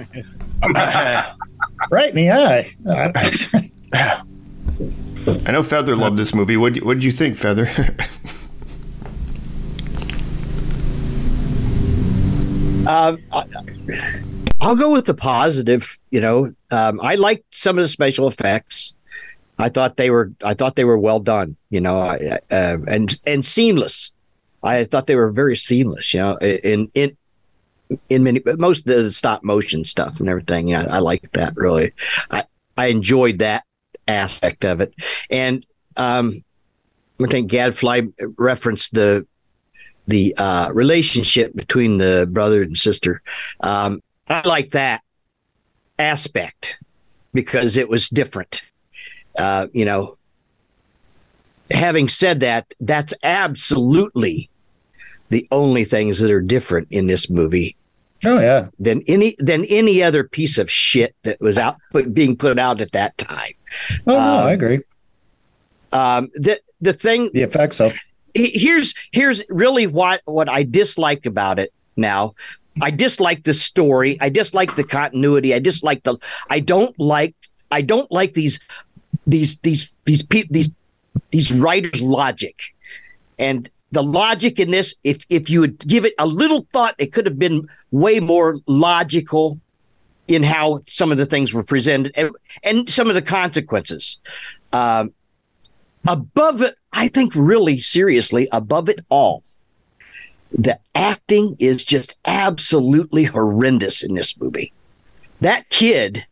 Right 1.90 2.10
in 2.10 2.16
the 2.16 2.30
eye. 2.30 2.72
I 5.46 5.52
know 5.52 5.62
Fether 5.62 5.96
loved 5.96 6.16
this 6.16 6.34
movie. 6.34 6.56
What 6.56 6.76
what 6.78 6.94
did 6.94 7.04
you 7.04 7.12
think, 7.12 7.36
Fether? 7.36 7.68
Um, 12.88 13.18
I, 13.32 13.44
I'll 14.62 14.74
go 14.74 14.92
with 14.94 15.04
the 15.04 15.12
positive. 15.12 15.98
You 16.10 16.22
know, 16.22 16.54
um, 16.70 17.00
I 17.02 17.16
liked 17.16 17.44
some 17.54 17.76
of 17.76 17.82
the 17.84 17.88
special 17.88 18.26
effects. 18.28 18.94
I 19.58 19.68
thought 19.68 19.96
they 19.96 20.10
were. 20.10 20.32
I 20.44 20.54
thought 20.54 20.76
they 20.76 20.84
were 20.84 20.98
well 20.98 21.20
done. 21.20 21.56
You 21.70 21.80
know, 21.80 22.00
uh, 22.00 22.38
and 22.50 23.18
and 23.26 23.44
seamless. 23.44 24.12
I 24.62 24.84
thought 24.84 25.06
they 25.06 25.16
were 25.16 25.30
very 25.30 25.56
seamless. 25.56 26.14
You 26.14 26.20
know, 26.20 26.36
in 26.36 26.90
in 26.94 27.16
in 28.08 28.22
many 28.22 28.38
but 28.38 28.58
most 28.58 28.88
of 28.88 29.04
the 29.04 29.10
stop 29.10 29.42
motion 29.42 29.84
stuff 29.84 30.20
and 30.20 30.28
everything. 30.28 30.68
Yeah, 30.68 30.86
I 30.88 30.98
like 30.98 31.32
that 31.32 31.56
really. 31.56 31.92
I 32.30 32.44
I 32.76 32.86
enjoyed 32.86 33.40
that 33.40 33.64
aspect 34.06 34.64
of 34.64 34.80
it, 34.80 34.94
and 35.30 35.64
um, 35.96 36.42
I 37.22 37.26
think 37.26 37.50
Gadfly 37.50 38.02
referenced 38.36 38.94
the 38.94 39.26
the 40.06 40.34
uh, 40.36 40.70
relationship 40.72 41.54
between 41.54 41.98
the 41.98 42.28
brother 42.30 42.62
and 42.62 42.76
sister. 42.76 43.22
Um, 43.60 44.00
I 44.28 44.46
like 44.46 44.70
that 44.70 45.02
aspect 45.98 46.78
because 47.34 47.76
it 47.76 47.88
was 47.88 48.08
different. 48.08 48.62
Uh, 49.38 49.68
you 49.72 49.84
know, 49.84 50.16
having 51.70 52.08
said 52.08 52.40
that, 52.40 52.72
that's 52.80 53.14
absolutely 53.22 54.48
the 55.28 55.46
only 55.52 55.84
things 55.84 56.20
that 56.20 56.30
are 56.30 56.40
different 56.40 56.88
in 56.90 57.06
this 57.06 57.28
movie 57.28 57.76
Oh 58.24 58.40
yeah. 58.40 58.68
than 58.80 59.02
any 59.06 59.36
than 59.38 59.64
any 59.66 60.02
other 60.02 60.24
piece 60.24 60.58
of 60.58 60.70
shit 60.70 61.14
that 61.22 61.40
was 61.40 61.56
out 61.58 61.76
put, 61.92 62.12
being 62.14 62.36
put 62.36 62.58
out 62.58 62.80
at 62.80 62.92
that 62.92 63.16
time. 63.18 63.52
Oh 64.06 64.14
no, 64.14 64.18
Um, 64.18 64.46
I 64.48 64.52
agree. 64.52 64.80
Um, 65.92 66.28
the 66.34 66.60
the 66.80 66.92
thing 66.92 67.30
The 67.32 67.42
effects 67.42 67.80
of 67.80 67.94
he- 68.34 68.58
here's 68.58 68.94
here's 69.12 69.42
really 69.48 69.86
what 69.86 70.20
what 70.24 70.48
I 70.48 70.62
dislike 70.64 71.26
about 71.26 71.58
it 71.58 71.72
now. 71.96 72.34
I 72.80 72.90
dislike 72.90 73.42
the 73.44 73.54
story. 73.54 74.16
I 74.20 74.28
dislike 74.30 74.76
the 74.76 74.84
continuity. 74.84 75.52
I 75.54 75.58
dislike 75.58 76.02
the. 76.04 76.16
I 76.48 76.60
don't 76.60 76.98
like. 76.98 77.34
I 77.70 77.82
don't 77.82 78.10
like 78.10 78.32
these 78.34 78.60
these 79.28 79.58
these 79.58 79.94
these 80.04 80.22
people 80.22 80.52
these 80.52 80.70
these 81.30 81.52
writers' 81.52 82.02
logic, 82.02 82.56
and 83.38 83.70
the 83.92 84.02
logic 84.02 84.58
in 84.58 84.70
this. 84.70 84.94
If 85.04 85.24
if 85.28 85.48
you 85.48 85.60
would 85.60 85.78
give 85.86 86.04
it 86.04 86.14
a 86.18 86.26
little 86.26 86.66
thought, 86.72 86.94
it 86.98 87.12
could 87.12 87.26
have 87.26 87.38
been 87.38 87.68
way 87.90 88.18
more 88.18 88.58
logical 88.66 89.60
in 90.26 90.42
how 90.42 90.80
some 90.86 91.12
of 91.12 91.18
the 91.18 91.26
things 91.26 91.54
were 91.54 91.62
presented 91.62 92.12
and, 92.14 92.30
and 92.62 92.90
some 92.90 93.08
of 93.08 93.14
the 93.14 93.22
consequences. 93.22 94.18
Um, 94.72 95.14
above 96.06 96.60
it, 96.60 96.74
I 96.92 97.08
think 97.08 97.34
really 97.34 97.80
seriously, 97.80 98.46
above 98.52 98.90
it 98.90 99.00
all, 99.08 99.42
the 100.52 100.78
acting 100.94 101.56
is 101.58 101.82
just 101.82 102.18
absolutely 102.26 103.24
horrendous 103.24 104.02
in 104.02 104.14
this 104.14 104.38
movie. 104.38 104.72
That 105.40 105.68
kid, 105.70 106.26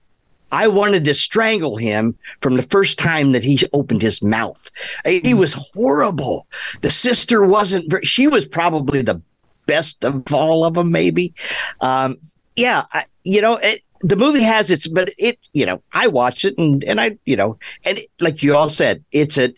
I 0.53 0.69
wanted 0.69 1.05
to 1.05 1.15
strangle 1.15 1.77
him 1.77 2.17
from 2.41 2.57
the 2.57 2.63
first 2.63 2.99
time 2.99 3.33
that 3.33 3.45
he 3.45 3.59
opened 3.73 4.03
his 4.03 4.23
mouth. 4.23 4.71
He 5.05 5.35
was 5.35 5.55
horrible. 5.55 6.47
The 6.83 6.91
sister 6.91 7.45
wasn't, 7.45 7.91
ver- 7.91 8.03
she 8.03 8.29
was 8.29 8.47
probably 8.47 9.03
the 9.03 9.21
best 9.67 10.05
of 10.05 10.33
all 10.33 10.65
of 10.65 10.75
them, 10.75 10.93
maybe. 10.93 11.35
Um, 11.81 12.19
yeah, 12.55 12.85
I, 12.93 13.07
you 13.25 13.41
know, 13.41 13.57
it, 13.57 13.83
the 14.01 14.17
movie 14.17 14.43
has 14.43 14.71
its, 14.71 14.87
but 14.87 15.13
it, 15.19 15.39
you 15.53 15.67
know, 15.67 15.83
I 15.93 16.07
watched 16.07 16.45
it 16.45 16.57
and, 16.59 16.85
and 16.85 17.01
I, 17.01 17.19
you 17.25 17.37
know, 17.37 17.59
and 17.85 17.99
it, 17.99 18.11
like 18.21 18.43
you 18.43 18.57
all 18.57 18.69
said, 18.69 19.05
it's 19.11 19.39
a, 19.39 19.53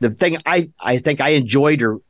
the 0.00 0.10
thing 0.10 0.38
I, 0.46 0.70
I 0.80 0.98
think 0.98 1.20
I 1.20 1.30
enjoyed 1.30 1.82
or 1.82 2.00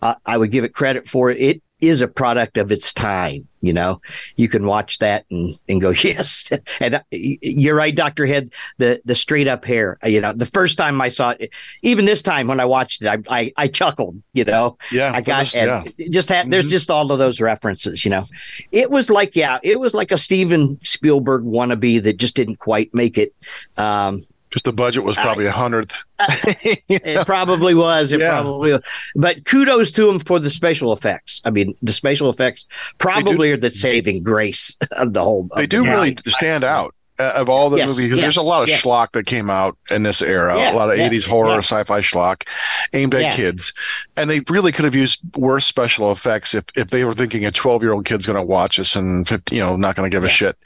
uh, 0.00 0.14
I 0.26 0.36
would 0.36 0.50
give 0.50 0.64
it 0.64 0.74
credit 0.74 1.08
for 1.08 1.30
it 1.30 1.62
is 1.82 2.00
a 2.00 2.08
product 2.08 2.56
of 2.56 2.72
its 2.72 2.92
time. 2.94 3.46
You 3.60 3.72
know, 3.72 4.00
you 4.36 4.48
can 4.48 4.66
watch 4.66 4.98
that 4.98 5.24
and, 5.30 5.56
and 5.68 5.80
go, 5.80 5.90
yes. 6.02 6.50
And 6.80 6.96
uh, 6.96 7.02
you're 7.10 7.76
right, 7.76 7.94
Dr. 7.94 8.26
Head, 8.26 8.52
the, 8.78 9.00
the 9.04 9.14
straight 9.14 9.46
up 9.46 9.64
hair, 9.64 9.98
you 10.02 10.20
know, 10.20 10.32
the 10.32 10.46
first 10.46 10.76
time 10.78 11.00
I 11.00 11.08
saw 11.08 11.34
it, 11.38 11.52
even 11.82 12.04
this 12.04 12.22
time 12.22 12.48
when 12.48 12.58
I 12.58 12.64
watched 12.64 13.02
it, 13.02 13.08
I, 13.08 13.18
I, 13.28 13.52
I 13.56 13.68
chuckled, 13.68 14.20
you 14.32 14.44
know, 14.44 14.78
Yeah. 14.90 15.12
I 15.14 15.20
got 15.20 15.40
was- 15.44 15.54
yeah. 15.54 15.84
just 16.10 16.28
had 16.28 16.50
there's 16.50 16.66
Mhm. 16.66 16.70
just 16.70 16.90
all 16.90 17.12
of 17.12 17.18
those 17.20 17.40
references, 17.40 18.04
you 18.04 18.10
know. 18.10 18.26
It 18.72 18.90
was 18.90 19.10
like 19.10 19.36
yeah, 19.36 19.58
it 19.62 19.78
was 19.78 19.94
like 19.94 20.10
a 20.10 20.18
Steven 20.18 20.78
Spielberg 20.82 21.44
wannabe 21.44 22.02
that 22.02 22.16
just 22.16 22.34
didn't 22.34 22.56
quite 22.56 22.92
make 22.94 23.16
it. 23.18 23.32
Um, 23.76 24.22
Because 24.52 24.62
the 24.64 24.72
budget 24.74 25.02
was 25.02 25.16
probably 25.16 25.46
a 25.46 25.50
hundredth. 25.50 25.96
it 26.20 27.24
probably 27.26 27.74
was. 27.74 28.12
It 28.12 28.20
Yeah. 28.20 28.42
probably 28.42 28.72
was. 28.72 28.82
But 29.16 29.46
kudos 29.46 29.90
to 29.92 30.10
him 30.10 30.18
for 30.20 30.38
the 30.38 30.50
special 30.50 30.92
effects. 30.92 31.40
I 31.46 31.50
mean, 31.50 31.74
the 31.80 31.92
special 31.92 32.28
effects 32.28 32.66
probably 32.98 33.50
are 33.52 33.56
the 33.56 33.70
saving 33.70 34.22
grace 34.22 34.76
of 34.92 35.14
the 35.14 35.22
whole. 35.22 35.48
They 35.56 35.66
do 35.66 35.82
the 35.84 35.90
really 35.90 36.10
movie. 36.10 36.30
stand 36.32 36.64
out 36.64 36.94
uh, 37.18 37.32
of 37.34 37.48
all 37.48 37.70
the 37.70 37.78
Yes, 37.78 37.96
movies. 37.96 38.12
'cause 38.12 38.20
there's 38.20 38.36
a 38.36 38.42
lot 38.42 38.62
of 38.62 38.68
yes. 38.68 38.82
schlock 38.82 39.12
that 39.12 39.24
came 39.24 39.48
out 39.48 39.78
in 39.90 40.02
this 40.02 40.20
era. 40.20 40.54
Yeah, 40.58 40.74
a 40.74 40.76
lot 40.76 40.90
of 40.90 40.98
yeah, 40.98 41.08
80s 41.08 41.24
horror, 41.26 41.48
yeah. 41.52 41.58
sci-fi 41.58 42.00
schlock 42.00 42.46
aimed 42.92 43.14
at 43.14 43.34
kids, 43.34 43.72
and 44.18 44.28
they 44.28 44.40
really 44.50 44.70
could 44.70 44.84
have 44.84 44.94
used 44.94 45.18
worse 45.34 45.64
special 45.64 46.12
effects 46.12 46.54
if 46.54 46.64
if 46.76 46.88
they 46.88 47.06
were 47.06 47.14
thinking 47.14 47.46
a 47.46 47.50
12 47.50 47.82
year 47.82 47.94
old 47.94 48.04
kid's 48.04 48.26
going 48.26 48.36
to 48.36 48.42
watch 48.42 48.76
this 48.76 48.96
and 48.96 49.26
50, 49.26 49.56
you 49.56 49.62
know 49.62 49.76
not 49.76 49.96
going 49.96 50.10
to 50.10 50.14
give 50.14 50.24
a 50.24 50.28
shit, 50.28 50.58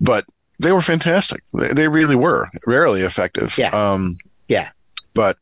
but. 0.00 0.24
They 0.58 0.72
were 0.72 0.82
fantastic. 0.82 1.42
They, 1.52 1.72
they 1.72 1.88
really 1.88 2.16
were 2.16 2.48
rarely 2.66 3.02
effective. 3.02 3.56
Yeah. 3.58 3.70
Um, 3.70 4.16
Yeah. 4.48 4.70
But 5.14 5.38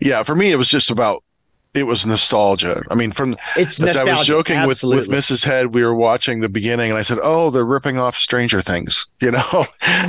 yeah, 0.00 0.22
for 0.22 0.36
me, 0.36 0.52
it 0.52 0.56
was 0.56 0.68
just 0.68 0.90
about 0.90 1.24
it 1.74 1.84
was 1.84 2.04
nostalgia. 2.04 2.82
I 2.90 2.94
mean, 2.94 3.12
from 3.12 3.36
It's 3.56 3.80
as 3.80 3.96
I 3.96 4.04
was 4.04 4.26
joking 4.26 4.66
with, 4.66 4.82
with. 4.82 5.08
Mrs. 5.08 5.44
Head, 5.44 5.74
we 5.74 5.84
were 5.84 5.94
watching 5.94 6.40
the 6.40 6.48
beginning, 6.48 6.90
and 6.90 6.98
I 6.98 7.02
said, 7.02 7.18
"Oh, 7.22 7.50
they're 7.50 7.64
ripping 7.64 7.98
off 7.98 8.16
Stranger 8.16 8.60
Things." 8.60 9.06
You 9.20 9.32
know, 9.32 9.66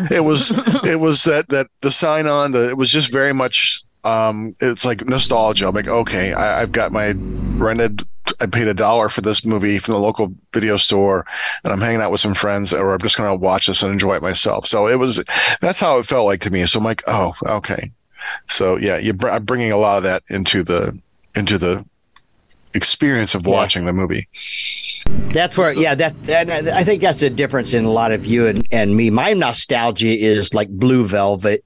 it 0.09 0.23
was 0.23 0.51
it 0.85 0.99
was 0.99 1.25
that 1.25 1.49
that 1.49 1.67
the 1.81 1.91
sign 1.91 2.27
on 2.27 2.53
the 2.53 2.69
it 2.69 2.77
was 2.77 2.89
just 2.89 3.11
very 3.11 3.33
much. 3.33 3.83
Um, 4.03 4.55
it's 4.59 4.83
like 4.85 5.05
nostalgia. 5.07 5.67
I'm 5.67 5.75
like, 5.75 5.87
okay, 5.87 6.33
I, 6.33 6.61
I've 6.61 6.71
got 6.71 6.91
my 6.91 7.11
rented. 7.57 8.05
I 8.39 8.45
paid 8.45 8.67
a 8.67 8.73
dollar 8.73 9.09
for 9.09 9.21
this 9.21 9.43
movie 9.45 9.79
from 9.79 9.93
the 9.93 9.99
local 9.99 10.33
video 10.53 10.77
store, 10.77 11.25
and 11.63 11.73
I'm 11.73 11.81
hanging 11.81 12.01
out 12.01 12.11
with 12.11 12.21
some 12.21 12.33
friends, 12.35 12.73
or 12.73 12.93
I'm 12.93 12.99
just 12.99 13.17
going 13.17 13.29
to 13.29 13.35
watch 13.35 13.67
this 13.67 13.83
and 13.83 13.91
enjoy 13.91 14.15
it 14.15 14.21
myself. 14.21 14.67
So 14.67 14.87
it 14.87 14.95
was. 14.99 15.23
That's 15.59 15.79
how 15.79 15.97
it 15.99 16.05
felt 16.05 16.25
like 16.25 16.41
to 16.41 16.49
me. 16.51 16.65
So 16.65 16.79
I'm 16.79 16.85
like, 16.85 17.03
oh, 17.07 17.33
okay. 17.43 17.91
So 18.47 18.77
yeah, 18.77 18.97
you 18.97 19.13
br- 19.13 19.29
I'm 19.29 19.45
bringing 19.45 19.71
a 19.71 19.77
lot 19.77 19.97
of 19.97 20.03
that 20.03 20.23
into 20.29 20.63
the 20.63 20.97
into 21.35 21.57
the 21.57 21.85
experience 22.73 23.35
of 23.35 23.43
Yeah. 23.45 23.51
watching 23.51 23.85
the 23.85 23.93
movie. 23.93 24.27
That's 25.33 25.57
where, 25.57 25.73
yeah, 25.73 25.95
that, 25.95 26.15
and 26.29 26.69
I 26.69 26.83
think 26.83 27.01
that's 27.01 27.21
a 27.21 27.29
difference 27.29 27.73
in 27.73 27.85
a 27.85 27.89
lot 27.89 28.11
of 28.11 28.25
you 28.25 28.47
and, 28.47 28.65
and 28.71 28.95
me. 28.95 29.09
My 29.09 29.33
nostalgia 29.33 30.07
is 30.07 30.53
like 30.53 30.69
Blue 30.69 31.05
Velvet, 31.05 31.65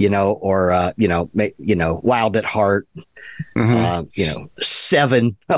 you 0.00 0.08
know, 0.08 0.32
or 0.40 0.70
uh, 0.72 0.92
you 0.96 1.06
know, 1.06 1.28
ma- 1.34 1.54
you 1.58 1.76
know, 1.76 2.00
Wild 2.02 2.36
at 2.38 2.44
Heart, 2.46 2.88
Mhm. 3.56 3.84
uh, 3.84 4.04
you 4.14 4.26
know, 4.26 4.50
Seven. 4.60 5.36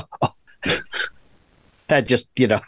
that 1.86 2.06
just, 2.08 2.28
you 2.36 2.48
know, 2.48 2.60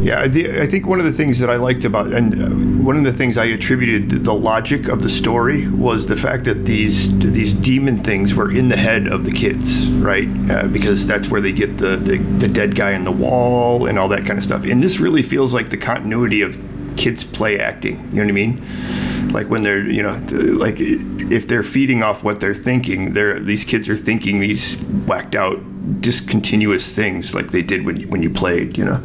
Yeah, 0.00 0.20
I, 0.20 0.62
I 0.62 0.66
think 0.66 0.86
one 0.86 1.00
of 1.00 1.04
the 1.04 1.12
things 1.12 1.40
that 1.40 1.50
I 1.50 1.56
liked 1.56 1.84
about, 1.84 2.12
and 2.12 2.42
uh, 2.42 2.84
one 2.84 2.96
of 2.96 3.04
the 3.04 3.12
things 3.12 3.36
I 3.36 3.46
attributed 3.46 4.24
the 4.24 4.32
logic 4.32 4.88
of 4.88 5.02
the 5.02 5.08
story 5.08 5.66
was 5.68 6.06
the 6.06 6.16
fact 6.16 6.44
that 6.44 6.64
these 6.64 7.16
these 7.18 7.52
demon 7.52 8.02
things 8.04 8.34
were 8.34 8.50
in 8.50 8.68
the 8.68 8.76
head 8.76 9.08
of 9.08 9.24
the 9.24 9.32
kids, 9.32 9.88
right? 9.90 10.28
Uh, 10.50 10.68
because 10.68 11.06
that's 11.06 11.28
where 11.28 11.40
they 11.40 11.52
get 11.52 11.78
the, 11.78 11.96
the 11.96 12.18
the 12.38 12.48
dead 12.48 12.74
guy 12.76 12.92
in 12.92 13.04
the 13.04 13.12
wall 13.12 13.86
and 13.86 13.98
all 13.98 14.08
that 14.08 14.24
kind 14.24 14.38
of 14.38 14.44
stuff. 14.44 14.64
And 14.64 14.82
this 14.82 15.00
really 15.00 15.22
feels 15.22 15.52
like 15.52 15.70
the 15.70 15.76
continuity 15.76 16.40
of 16.40 16.56
kids 16.96 17.24
play 17.24 17.58
acting. 17.60 17.96
You 18.10 18.16
know 18.16 18.22
what 18.22 18.28
I 18.28 18.32
mean? 18.32 19.32
Like 19.32 19.48
when 19.50 19.62
they're, 19.62 19.84
you 19.88 20.02
know, 20.02 20.14
like 20.56 20.76
if 20.78 21.46
they're 21.48 21.62
feeding 21.62 22.02
off 22.02 22.22
what 22.24 22.40
they're 22.40 22.54
thinking, 22.54 23.12
they're 23.12 23.38
these 23.38 23.64
kids 23.64 23.88
are 23.88 23.96
thinking 23.96 24.40
these 24.40 24.76
whacked 25.06 25.34
out 25.34 25.60
discontinuous 26.00 26.94
things 26.94 27.34
like 27.34 27.50
they 27.50 27.62
did 27.62 27.84
when 27.84 27.96
you, 27.98 28.08
when 28.08 28.22
you 28.22 28.30
played, 28.30 28.76
you 28.78 28.84
know. 28.84 28.96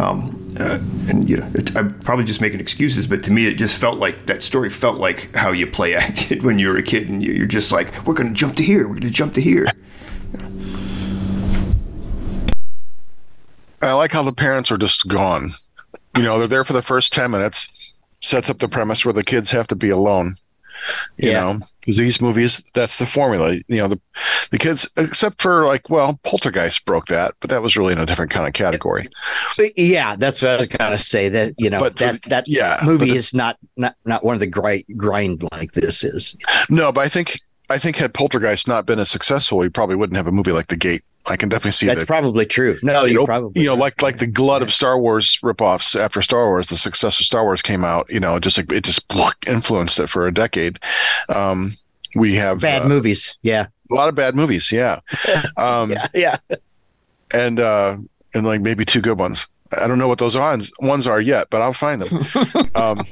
Um, 0.00 0.38
uh, 0.58 0.78
and 1.08 1.28
you 1.28 1.36
know, 1.38 1.50
I'm 1.74 1.98
probably 2.00 2.24
just 2.24 2.40
making 2.40 2.60
excuses, 2.60 3.06
but 3.06 3.22
to 3.24 3.30
me, 3.30 3.46
it 3.46 3.54
just 3.54 3.76
felt 3.78 3.98
like 3.98 4.26
that 4.26 4.42
story 4.42 4.68
felt 4.70 4.98
like 4.98 5.34
how 5.34 5.50
you 5.52 5.66
play 5.66 5.94
acted 6.06 6.42
when 6.42 6.58
you 6.58 6.68
were 6.68 6.76
a 6.76 6.82
kid, 6.82 7.08
and 7.08 7.22
you- 7.22 7.32
you're 7.32 7.46
just 7.46 7.72
like, 7.72 8.06
we're 8.06 8.14
going 8.14 8.28
to 8.28 8.34
jump 8.34 8.56
to 8.56 8.62
here, 8.62 8.82
we're 8.82 8.94
going 8.94 9.02
to 9.02 9.10
jump 9.10 9.34
to 9.34 9.40
here. 9.40 9.66
I 13.80 13.92
like 13.94 14.12
how 14.12 14.22
the 14.22 14.32
parents 14.32 14.70
are 14.70 14.78
just 14.78 15.08
gone. 15.08 15.50
You 16.16 16.22
know, 16.22 16.38
they're 16.38 16.48
there 16.48 16.64
for 16.64 16.72
the 16.74 16.82
first 16.82 17.12
10 17.12 17.30
minutes, 17.30 17.68
sets 18.20 18.50
up 18.50 18.58
the 18.58 18.68
premise 18.68 19.04
where 19.04 19.12
the 19.14 19.24
kids 19.24 19.50
have 19.50 19.66
to 19.68 19.76
be 19.76 19.90
alone. 19.90 20.34
You 21.16 21.30
Yeah. 21.30 21.40
know, 21.40 21.58
because 21.80 21.96
these 21.96 22.20
movies, 22.20 22.60
that's 22.74 22.96
the 22.96 23.06
formula. 23.06 23.52
You 23.68 23.76
know, 23.76 23.88
the 23.88 24.00
the 24.50 24.58
kids, 24.58 24.88
except 24.96 25.40
for 25.40 25.64
like, 25.64 25.88
well, 25.88 26.18
Poltergeist 26.24 26.84
broke 26.84 27.06
that, 27.06 27.34
but 27.40 27.50
that 27.50 27.62
was 27.62 27.76
really 27.76 27.92
in 27.92 28.00
a 28.00 28.06
different 28.06 28.32
kind 28.32 28.48
of 28.48 28.52
category. 28.52 29.08
But 29.56 29.78
yeah, 29.78 30.16
that's 30.16 30.42
what 30.42 30.50
I 30.50 30.56
was 30.56 30.66
gonna 30.66 30.98
say. 30.98 31.28
That 31.28 31.54
you 31.56 31.70
know 31.70 31.78
But 31.78 31.96
the- 31.96 32.04
that 32.06 32.22
that 32.24 32.48
yeah, 32.48 32.80
movie 32.82 33.10
the- 33.10 33.16
is 33.16 33.32
not 33.32 33.58
not 33.76 33.94
not 34.04 34.24
one 34.24 34.34
of 34.34 34.40
the 34.40 34.46
grind 34.48 34.82
grind 34.96 35.44
like 35.52 35.70
this 35.72 36.02
is. 36.02 36.36
No, 36.68 36.90
but 36.90 37.02
I 37.02 37.08
think 37.08 37.38
I 37.70 37.78
think 37.78 37.94
had 37.96 38.12
Poltergeist 38.12 38.66
not 38.66 38.84
been 38.84 38.98
as 38.98 39.10
successful, 39.10 39.58
we 39.58 39.68
probably 39.68 39.94
wouldn't 39.96 40.16
have 40.16 40.26
a 40.26 40.32
movie 40.32 40.52
like 40.52 40.66
The 40.66 40.76
Gate. 40.76 41.02
I 41.26 41.36
can 41.36 41.48
definitely 41.48 41.72
see 41.72 41.86
that. 41.86 41.94
That's 41.94 42.06
that. 42.06 42.12
probably 42.12 42.46
true. 42.46 42.78
No, 42.82 43.04
you 43.04 43.14
know, 43.14 43.24
probably 43.26 43.62
you 43.62 43.68
know, 43.68 43.74
like 43.74 44.02
like 44.02 44.18
the 44.18 44.26
glut 44.26 44.62
of 44.62 44.72
Star 44.72 44.98
Wars 44.98 45.38
ripoffs 45.42 45.98
after 45.98 46.20
Star 46.20 46.46
Wars, 46.46 46.66
the 46.66 46.76
success 46.76 47.20
of 47.20 47.26
Star 47.26 47.44
Wars 47.44 47.62
came 47.62 47.84
out. 47.84 48.10
You 48.10 48.20
know, 48.20 48.38
just 48.40 48.56
like 48.56 48.72
it 48.72 48.84
just 48.84 49.04
influenced 49.46 50.00
it 50.00 50.08
for 50.08 50.26
a 50.26 50.34
decade. 50.34 50.78
Um, 51.28 51.72
we 52.16 52.34
have 52.34 52.60
bad 52.60 52.82
uh, 52.82 52.88
movies. 52.88 53.38
Yeah, 53.42 53.66
a 53.90 53.94
lot 53.94 54.08
of 54.08 54.14
bad 54.14 54.34
movies. 54.34 54.72
Yeah, 54.72 55.00
um, 55.56 55.92
yeah, 55.92 56.06
yeah. 56.14 56.36
and 57.32 57.60
uh, 57.60 57.96
and 58.34 58.46
like 58.46 58.60
maybe 58.60 58.84
two 58.84 59.00
good 59.00 59.18
ones. 59.18 59.46
I 59.78 59.86
don't 59.86 59.98
know 59.98 60.08
what 60.08 60.18
those 60.18 60.36
ones 60.36 60.72
ones 60.80 61.06
are 61.06 61.20
yet, 61.20 61.48
but 61.50 61.62
I'll 61.62 61.72
find 61.72 62.02
them. 62.02 62.24
um, 62.74 63.06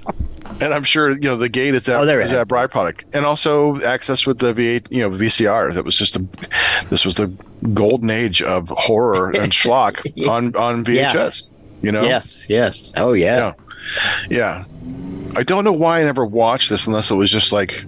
and 0.64 0.75
I'm 0.75 0.85
sure 0.85 1.11
you 1.11 1.21
know 1.21 1.37
the 1.37 1.49
gate 1.49 1.75
is 1.75 1.85
that 1.85 1.97
Oh, 2.00 2.02
is 2.02 2.31
that 2.31 2.49
byproduct, 2.49 3.05
and 3.14 3.25
also 3.25 3.81
access 3.83 4.26
with 4.26 4.38
the 4.38 4.52
V8, 4.52 4.87
you 4.90 5.00
know, 5.00 5.11
VCR. 5.11 5.75
That 5.75 5.85
was 5.85 5.97
just 5.97 6.17
a 6.17 6.25
this 6.90 7.05
was 7.05 7.14
the 7.17 7.29
golden 7.75 8.11
age 8.11 8.43
of 8.43 8.69
horror 8.71 9.31
and 9.31 9.52
schlock 9.61 10.00
on 10.29 10.55
on 10.57 10.85
VHS. 10.85 11.47
You 11.83 11.93
know, 11.93 12.02
Yes, 12.02 12.45
yes. 12.49 12.93
Oh 12.97 13.12
yeah. 13.14 13.55
Yeah. 14.31 14.64
yeah. 14.64 14.64
I 15.37 15.43
don't 15.43 15.64
know 15.64 15.73
why 15.73 16.00
I 16.00 16.05
never 16.05 16.26
watched 16.26 16.69
this 16.71 16.87
unless 16.87 17.11
it 17.11 17.14
was 17.14 17.31
just 17.31 17.52
like, 17.52 17.85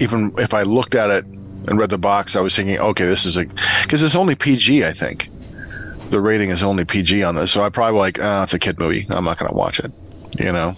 even 0.00 0.32
if 0.38 0.54
I 0.54 0.62
looked 0.62 0.94
at 0.94 1.10
it 1.10 1.24
and 1.68 1.78
read 1.78 1.90
the 1.90 1.98
box, 1.98 2.34
I 2.34 2.40
was 2.40 2.56
thinking, 2.56 2.78
okay, 2.78 3.04
this 3.04 3.24
is 3.24 3.36
a 3.36 3.44
because 3.82 4.02
it's 4.02 4.16
only 4.16 4.34
PG. 4.34 4.84
I 4.84 4.92
think 4.92 5.28
the 6.10 6.20
rating 6.20 6.50
is 6.50 6.62
only 6.62 6.84
PG 6.84 7.22
on 7.22 7.34
this, 7.36 7.52
so 7.52 7.62
I 7.62 7.68
probably 7.68 7.98
like, 8.00 8.18
oh, 8.20 8.42
it's 8.42 8.54
a 8.54 8.58
kid 8.58 8.78
movie. 8.78 9.06
I'm 9.10 9.24
not 9.24 9.38
going 9.38 9.50
to 9.50 9.56
watch 9.56 9.78
it. 9.78 9.92
You 10.38 10.52
know. 10.52 10.74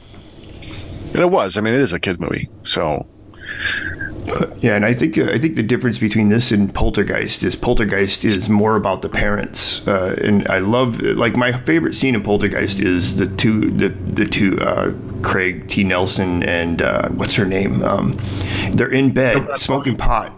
And 1.14 1.22
it 1.22 1.30
was. 1.30 1.56
I 1.56 1.60
mean, 1.60 1.72
it 1.74 1.80
is 1.80 1.92
a 1.92 2.00
kid 2.00 2.20
movie. 2.20 2.48
So 2.64 3.06
Yeah, 4.60 4.74
and 4.74 4.84
I 4.84 4.92
think 4.94 5.16
uh, 5.18 5.24
I 5.26 5.38
think 5.38 5.54
the 5.54 5.62
difference 5.62 5.98
between 5.98 6.28
this 6.30 6.50
and 6.50 6.74
Poltergeist 6.74 7.44
is 7.44 7.56
Poltergeist 7.56 8.24
is 8.24 8.48
more 8.48 8.74
about 8.76 9.02
the 9.02 9.08
parents, 9.08 9.86
uh, 9.86 10.16
and 10.24 10.46
I 10.48 10.58
love 10.58 11.00
like 11.00 11.36
my 11.36 11.52
favorite 11.52 11.94
scene 11.94 12.14
in 12.14 12.22
Poltergeist 12.22 12.80
is 12.80 13.16
the 13.16 13.26
two 13.26 13.70
the 13.70 13.90
the 13.90 14.24
two 14.24 14.58
uh, 14.60 14.92
Craig 15.22 15.68
T 15.68 15.84
Nelson 15.84 16.42
and 16.42 16.80
uh, 16.82 17.08
what's 17.10 17.34
her 17.36 17.44
name? 17.44 17.82
Um, 17.84 18.18
they're 18.72 18.90
in 18.90 19.12
bed 19.12 19.46
smoking 19.58 19.96
pot, 19.96 20.32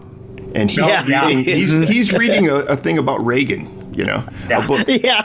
and 0.53 0.69
he's 0.69 0.79
Yeah. 0.85 1.25
reading 1.25 1.43
he's 1.59 1.71
he's 1.87 2.11
reading 2.13 2.49
a, 2.49 2.55
a 2.55 2.75
thing 2.75 2.97
about 2.97 3.25
Reagan. 3.25 3.76
You 3.97 4.05
know, 4.05 4.23
a 4.51 4.65
book. 4.67 4.87
Yeah, 5.07 5.21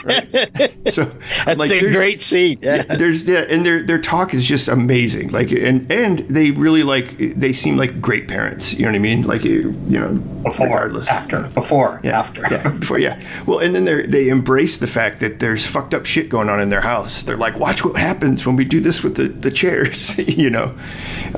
So 0.88 1.04
that's 1.44 1.58
like, 1.58 1.70
a 1.70 1.80
great 1.92 2.20
scene. 2.20 2.58
Yeah. 2.62 2.82
there's 2.82 3.24
the 3.24 3.50
and 3.52 3.64
their 3.66 3.82
their 3.82 4.00
talk 4.00 4.32
is 4.34 4.46
just 4.46 4.68
amazing. 4.68 5.28
Like 5.30 5.50
and 5.52 5.90
and 5.90 6.20
they 6.20 6.50
really 6.52 6.82
like 6.82 7.16
they 7.18 7.52
seem 7.52 7.76
like 7.76 8.00
great 8.00 8.28
parents 8.28 8.72
you 8.72 8.80
know 8.82 8.88
what 8.92 8.96
i 8.96 8.98
mean? 8.98 9.22
Like 9.22 9.44
you 9.44 9.72
know 9.88 10.14
Before, 10.42 10.66
regardless. 10.66 11.08
after, 11.10 11.42
before, 11.48 12.00
yeah 12.02 12.18
after. 12.18 12.42
yeah 12.50 12.68
before 12.70 12.98
yeah. 12.98 13.20
Well 13.46 13.58
and 13.60 13.74
then 13.76 13.84
they 13.84 14.02
they 14.06 14.28
embrace 14.28 14.78
the 14.78 14.86
fact 14.86 15.20
that 15.20 15.38
there's 15.38 15.66
fucked 15.66 15.94
up 15.94 16.06
shit 16.06 16.28
going 16.28 16.48
on 16.48 16.60
in 16.60 16.70
their 16.70 16.80
house. 16.80 17.22
They're 17.22 17.36
like 17.36 17.58
watch 17.58 17.84
what 17.84 17.96
happens 17.96 18.46
when 18.46 18.56
we 18.56 18.64
do 18.64 18.80
this 18.80 19.02
with 19.02 19.16
the 19.16 19.24
the 19.28 19.50
chairs 19.50 20.16
you 20.38 20.50
know? 20.50 20.74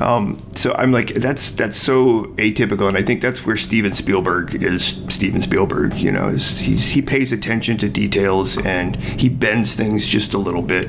Um 0.01 0.41
so 0.55 0.73
i'm 0.75 0.93
like 0.93 1.15
that's 1.15 1.51
that's 1.53 1.77
so 1.77 2.25
atypical 2.37 2.89
and 2.89 2.97
i 2.97 3.03
think 3.03 3.21
that's 3.21 3.45
where 3.47 3.57
steven 3.57 3.93
spielberg 3.93 4.63
is 4.63 5.03
steven 5.09 5.43
spielberg 5.43 5.95
you 5.95 6.11
know 6.13 6.29
is 6.29 6.61
he's 6.61 6.91
he 6.91 7.03
pays 7.03 7.24
attention 7.33 7.77
to 7.79 7.89
details 7.89 8.57
and 8.65 8.97
he 8.97 9.29
bends 9.29 9.75
things 9.75 10.07
just 10.07 10.35
a 10.35 10.39
little 10.39 10.63
bit 10.63 10.89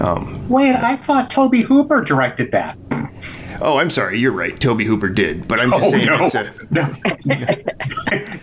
um 0.00 0.46
Wait, 0.48 0.74
I 0.74 0.96
thought 0.96 1.30
Tobe 1.30 1.54
Hooper 1.56 2.02
directed 2.02 2.52
that. 2.52 2.76
Oh, 3.60 3.78
I'm 3.78 3.88
sorry. 3.88 4.18
You're 4.18 4.32
right. 4.32 4.58
Tobe 4.58 4.80
Hooper 4.82 5.08
did, 5.08 5.46
but 5.46 5.60
I'm 5.62 5.70
just 5.70 5.84
Oh 5.84 5.90
saying. 5.90 6.06
no, 6.06 6.26
It's 6.26 6.34
a, 6.34 6.50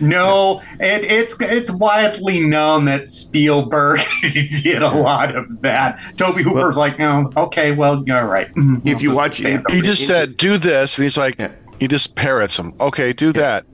no, 0.00 0.02
no! 0.08 0.62
And 0.80 1.04
it's 1.04 1.38
it's 1.40 1.70
widely 1.70 2.40
known 2.40 2.86
that 2.86 3.08
Spielberg 3.08 4.00
did 4.62 4.82
a 4.82 4.88
lot 4.88 5.36
of 5.36 5.60
that. 5.62 6.00
Tobe 6.16 6.38
Hooper's 6.38 6.76
like, 6.78 6.98
no, 6.98 7.30
okay, 7.36 7.72
well, 7.72 8.02
all 8.10 8.24
right. 8.24 8.50
Mhm, 8.54 8.84
If 8.86 8.96
I'll 8.96 9.02
you 9.02 9.10
watch 9.14 9.40
it- 9.42 9.58
over 9.58 9.64
he 9.70 9.78
it. 9.78 9.84
just 9.84 10.06
said, 10.06 10.36
"Do 10.38 10.56
this," 10.56 10.96
and 10.98 11.02
he's 11.04 11.18
like, 11.18 11.36
Yeah. 11.38 11.52
he 11.78 11.86
just 11.88 12.16
parrots 12.16 12.58
him. 12.58 12.72
Okay, 12.80 13.12
do 13.12 13.32
that. 13.32 13.64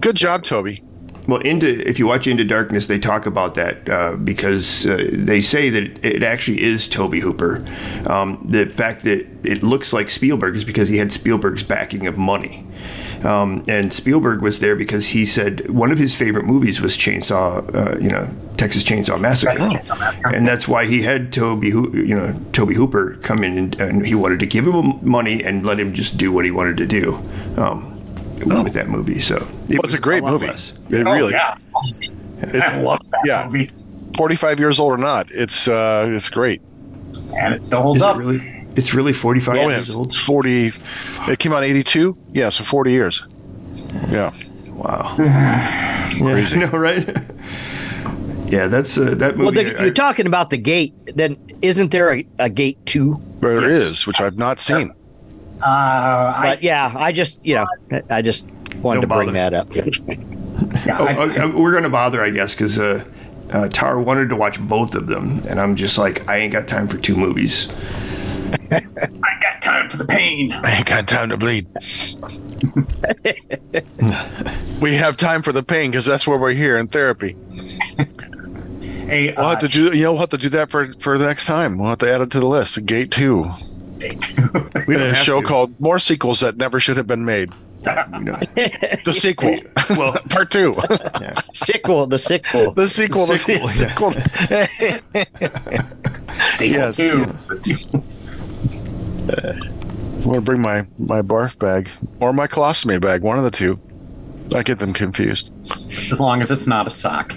Good 0.00 0.16
job, 0.16 0.42
Tobe. 0.42 0.76
Well, 1.26 1.40
into 1.40 1.88
if 1.88 1.98
you 1.98 2.06
watch 2.06 2.26
Into 2.26 2.44
Darkness, 2.44 2.86
they 2.86 2.98
talk 2.98 3.24
about 3.24 3.54
that 3.54 3.88
uh, 3.88 4.16
because 4.16 4.86
uh, 4.86 5.08
they 5.10 5.40
say 5.40 5.70
that 5.70 6.04
it 6.04 6.22
actually 6.22 6.62
is 6.62 6.86
Tobe 6.86 7.14
Hooper. 7.14 7.64
Um, 8.06 8.46
the 8.48 8.66
fact 8.66 9.04
that 9.04 9.26
it 9.42 9.62
looks 9.62 9.92
like 9.92 10.10
Spielberg 10.10 10.54
is 10.54 10.64
because 10.64 10.88
he 10.88 10.98
had 10.98 11.12
Spielberg's 11.12 11.62
backing 11.62 12.06
of 12.06 12.18
money. 12.18 12.66
Um, 13.24 13.64
and 13.68 13.90
Spielberg 13.90 14.42
was 14.42 14.60
there 14.60 14.76
because 14.76 15.08
he 15.08 15.24
said 15.24 15.70
one 15.70 15.90
of 15.90 15.98
his 15.98 16.14
favorite 16.14 16.44
movies 16.44 16.82
was 16.82 16.94
Chainsaw, 16.94 17.74
uh, 17.74 17.98
you 17.98 18.10
know, 18.10 18.28
Texas 18.58 18.84
Chainsaw 18.84 19.18
Massacre. 19.18 19.52
Texas 19.52 19.72
Chainsaw 19.72 19.98
Massacre. 19.98 20.28
and 20.34 20.46
that's 20.46 20.68
why 20.68 20.84
he 20.84 21.00
had 21.00 21.32
Tobe, 21.32 21.64
you 21.64 22.14
know, 22.14 22.38
Tobe 22.52 22.72
Hooper 22.72 23.16
come 23.22 23.42
in 23.42 23.56
and, 23.56 23.80
and 23.80 24.06
he 24.06 24.14
wanted 24.14 24.40
to 24.40 24.46
give 24.46 24.66
him 24.66 24.98
money 25.00 25.42
and 25.42 25.64
let 25.64 25.80
him 25.80 25.94
just 25.94 26.18
do 26.18 26.30
what 26.32 26.44
he 26.44 26.50
wanted 26.50 26.76
to 26.76 26.86
do 26.86 27.14
um, 27.56 27.98
with 28.44 28.74
that 28.74 28.88
movie. 28.88 29.20
So 29.20 29.48
it 29.74 29.78
Well, 29.78 29.84
it's 29.90 29.94
a 29.94 30.00
great 30.00 30.22
lot 30.22 30.32
movie. 30.32 30.46
less. 30.46 30.72
It 30.90 31.06
Oh, 31.06 31.12
really. 31.14 31.32
yeah. 31.32 31.54
I 32.62 32.80
love 32.80 33.00
that 33.10 33.20
Yeah. 33.24 33.46
movie, 33.46 33.70
45 34.16 34.58
years 34.60 34.78
old 34.80 34.92
or 34.92 34.98
not, 34.98 35.30
it's 35.30 35.68
uh, 35.68 36.06
it's 36.08 36.28
great. 36.28 36.60
and 37.36 37.54
it 37.54 37.64
still 37.64 37.82
holds 37.82 37.98
Is 37.98 38.02
it 38.02 38.06
up. 38.08 38.16
really? 38.16 38.40
It's 38.76 38.92
really 38.94 39.12
45 39.12 39.56
Oh, 39.56 39.68
years 39.68 39.90
old. 39.90 40.14
40. 40.14 40.72
It 41.28 41.38
came 41.38 41.52
out 41.52 41.62
in 41.62 41.70
82. 41.70 42.16
Yeah, 42.32 42.48
so 42.50 42.64
40 42.64 42.90
years. 42.92 43.24
Yeah. 44.10 44.32
Wow. 44.68 45.14
Crazy. 46.18 46.58
Yeah, 46.60 46.66
I 46.66 46.70
know, 46.70 46.78
right? 46.78 47.08
yeah, 48.48 48.66
that's 48.68 48.98
uh, 48.98 49.14
that 49.16 49.36
Well, 49.36 49.52
movie. 49.52 49.64
the, 49.70 49.80
I- 49.80 49.84
you're 49.84 49.92
talking 49.94 50.26
about 50.26 50.50
the 50.50 50.58
gate. 50.58 50.92
Then 51.16 51.36
isn't 51.62 51.90
there 51.90 52.12
a, 52.14 52.26
a 52.38 52.50
gate 52.50 52.78
two? 52.86 53.20
There 53.40 53.68
is, 53.68 54.06
which 54.06 54.20
I've 54.20 54.38
not 54.38 54.60
seen. 54.60 54.90
Uh, 55.62 55.66
I, 56.36 56.40
But 56.50 56.62
yeah, 56.62 56.92
I 56.96 57.12
just 57.12 57.44
you 57.46 57.54
know 57.56 57.66
I 58.10 58.22
just 58.22 58.46
wanted 58.82 59.02
Don't 59.02 59.10
to 59.10 59.16
bring 59.16 59.32
that 59.34 59.54
up. 59.54 59.68
yeah, 59.74 59.84
oh, 60.98 61.06
I- 61.06 61.42
uh, 61.44 61.48
we're 61.50 61.72
gonna 61.72 61.90
bother, 61.90 62.22
I 62.22 62.30
guess, 62.30 62.54
because 62.54 62.78
uh, 62.78 63.04
uh, 63.52 63.68
Tara 63.68 64.00
wanted 64.02 64.28
to 64.30 64.36
watch 64.36 64.60
both 64.60 64.94
of 64.94 65.06
them, 65.06 65.40
and 65.48 65.60
I'm 65.60 65.76
just 65.76 65.98
like, 65.98 66.28
I 66.28 66.38
ain't 66.38 66.52
got 66.52 66.66
time 66.68 66.88
for 66.88 66.98
two 66.98 67.16
movies. 67.16 67.68
I 68.70 68.80
got 69.42 69.62
time 69.62 69.90
for 69.90 69.96
the 69.96 70.04
pain. 70.04 70.52
I 70.52 70.76
ain't 70.78 70.86
got 70.86 71.08
time 71.08 71.28
to 71.30 71.36
bleed. 71.36 71.66
we 74.80 74.94
have 74.94 75.16
time 75.16 75.42
for 75.42 75.52
the 75.52 75.62
pain 75.62 75.90
because 75.90 76.06
that's 76.06 76.26
where 76.26 76.38
we're 76.38 76.52
here 76.52 76.76
in 76.76 76.88
therapy. 76.88 77.36
Hey, 79.06 79.34
We'll 79.36 79.46
uh, 79.46 79.50
have 79.50 79.58
to 79.60 79.68
do, 79.68 79.96
you 79.96 80.02
know, 80.04 80.12
we'll 80.12 80.20
have 80.22 80.30
to 80.30 80.38
do 80.38 80.48
that 80.50 80.70
for 80.70 80.88
for 81.00 81.18
the 81.18 81.26
next 81.26 81.46
time. 81.46 81.78
We'll 81.78 81.90
have 81.90 81.98
to 81.98 82.12
add 82.12 82.20
it 82.22 82.30
to 82.30 82.40
the 82.40 82.46
list. 82.46 82.84
Gate 82.86 83.10
two, 83.10 83.44
We 84.86 84.94
don't 84.96 85.12
a 85.12 85.14
show 85.14 85.40
to. 85.40 85.46
called 85.46 85.78
"More 85.80 85.98
Sequels 85.98 86.40
That 86.40 86.56
Never 86.56 86.80
Should 86.80 86.96
Have 86.96 87.06
Been 87.06 87.24
Made." 87.24 87.52
The 87.84 89.12
sequel, 89.12 89.58
Well, 89.90 90.14
part 90.30 90.50
two. 90.50 90.74
yeah. 91.20 91.34
Sequel, 91.52 92.06
the 92.06 92.18
sequel. 92.18 92.72
the 92.72 92.88
sequel. 92.88 93.26
The 93.26 93.38
Sequel, 93.38 93.68
sequel. 93.68 94.12
sequel 96.56 96.80
yes. 96.80 96.96
two. 96.96 97.34
I'm 99.28 100.22
gonna 100.22 100.40
bring 100.40 100.62
my 100.62 100.86
my 100.98 101.20
barf 101.20 101.58
bag 101.58 101.90
or 102.20 102.32
my 102.32 102.46
colostomy 102.46 103.00
bag, 103.00 103.22
one 103.22 103.38
of 103.38 103.44
the 103.44 103.50
two. 103.50 103.78
I 104.54 104.62
get 104.62 104.78
them 104.78 104.92
confused. 104.92 105.52
As 105.86 106.20
long 106.20 106.40
as 106.40 106.50
it's 106.50 106.66
not 106.66 106.86
a 106.86 106.90
sock. 106.90 107.34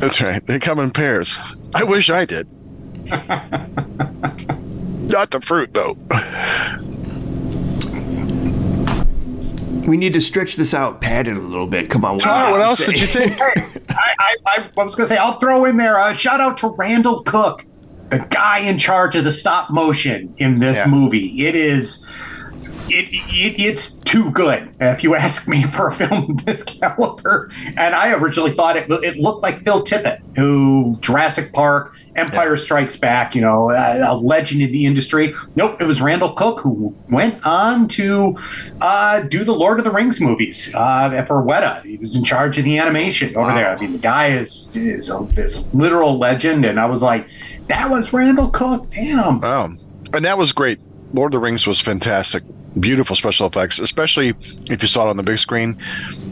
That's 0.00 0.20
right. 0.20 0.44
They 0.46 0.58
come 0.58 0.78
in 0.80 0.90
pairs. 0.90 1.38
I 1.74 1.84
wish 1.84 2.10
I 2.10 2.24
did. 2.24 2.48
Not 5.10 5.30
the 5.30 5.40
fruit 5.40 5.72
though. 5.74 5.96
We 9.86 9.96
need 9.96 10.12
to 10.12 10.20
stretch 10.20 10.56
this 10.56 10.72
out, 10.72 11.00
pad 11.00 11.26
it 11.26 11.36
a 11.36 11.40
little 11.40 11.66
bit. 11.66 11.90
Come 11.90 12.04
on. 12.04 12.12
what 12.14 12.20
Tyler, 12.22 12.52
what 12.52 12.60
else 12.60 12.78
say? 12.84 12.92
did 12.92 13.00
you 13.00 13.06
think? 13.08 13.40
I, 13.90 14.14
I, 14.20 14.36
I 14.76 14.82
was 14.84 14.94
going 14.94 15.08
to 15.08 15.14
say, 15.14 15.16
I'll 15.16 15.32
throw 15.32 15.64
in 15.64 15.76
there 15.78 15.98
a 15.98 16.14
shout 16.14 16.40
out 16.40 16.58
to 16.58 16.68
Randall 16.68 17.22
Cook, 17.24 17.64
the 18.10 18.18
guy 18.30 18.58
in 18.60 18.78
charge 18.78 19.16
of 19.16 19.24
the 19.24 19.30
stop 19.32 19.70
motion 19.70 20.32
in 20.38 20.60
this 20.60 20.78
Yeah. 20.78 20.88
movie. 20.88 21.44
It 21.46 21.54
is. 21.56 22.06
It, 22.88 23.08
it, 23.12 23.60
it's 23.60 23.94
too 23.94 24.30
good, 24.32 24.74
if 24.80 25.04
you 25.04 25.14
ask 25.14 25.46
me, 25.48 25.62
for 25.64 25.88
a 25.88 25.92
film 25.94 26.30
of 26.30 26.44
this 26.44 26.62
caliber. 26.62 27.50
And 27.76 27.94
I 27.94 28.12
originally 28.12 28.50
thought 28.52 28.76
it 28.76 28.90
it 28.90 29.16
looked 29.18 29.42
like 29.42 29.60
Phil 29.60 29.82
Tippett, 29.84 30.20
who 30.36 30.96
Jurassic 31.00 31.52
Park, 31.52 31.94
Empire 32.16 32.56
Strikes 32.56 32.96
Back, 32.96 33.34
you 33.34 33.40
know, 33.40 33.70
a, 33.70 34.12
a 34.12 34.14
legend 34.16 34.62
in 34.62 34.72
the 34.72 34.86
industry. 34.86 35.34
Nope, 35.56 35.80
it 35.80 35.84
was 35.84 36.02
Randall 36.02 36.32
Cook 36.32 36.60
who 36.60 36.94
went 37.08 37.44
on 37.46 37.88
to 37.88 38.36
uh, 38.80 39.20
do 39.20 39.44
the 39.44 39.54
Lord 39.54 39.78
of 39.78 39.84
the 39.84 39.90
Rings 39.90 40.20
movies 40.20 40.74
uh, 40.74 41.24
for 41.26 41.42
Weta. 41.42 41.82
He 41.84 41.96
was 41.98 42.16
in 42.16 42.24
charge 42.24 42.58
of 42.58 42.64
the 42.64 42.78
animation 42.78 43.36
over 43.36 43.52
there. 43.52 43.76
I 43.76 43.80
mean, 43.80 43.92
the 43.92 43.98
guy 43.98 44.28
is 44.28 44.74
is 44.74 45.10
a, 45.10 45.22
is 45.36 45.66
a 45.66 45.76
literal 45.76 46.18
legend, 46.18 46.64
and 46.64 46.80
I 46.80 46.86
was 46.86 47.02
like, 47.02 47.28
that 47.68 47.88
was 47.88 48.12
Randall 48.12 48.48
Cook. 48.50 48.90
Damn. 48.90 49.40
Wow. 49.40 49.70
And 50.12 50.24
that 50.24 50.36
was 50.36 50.52
great. 50.52 50.80
Lord 51.12 51.34
of 51.34 51.40
the 51.40 51.44
Rings 51.44 51.66
was 51.66 51.80
fantastic. 51.80 52.42
Beautiful 52.78 53.16
special 53.16 53.46
effects, 53.46 53.78
especially 53.78 54.28
if 54.66 54.82
you 54.82 54.88
saw 54.88 55.06
it 55.06 55.10
on 55.10 55.16
the 55.16 55.22
big 55.22 55.38
screen. 55.38 55.76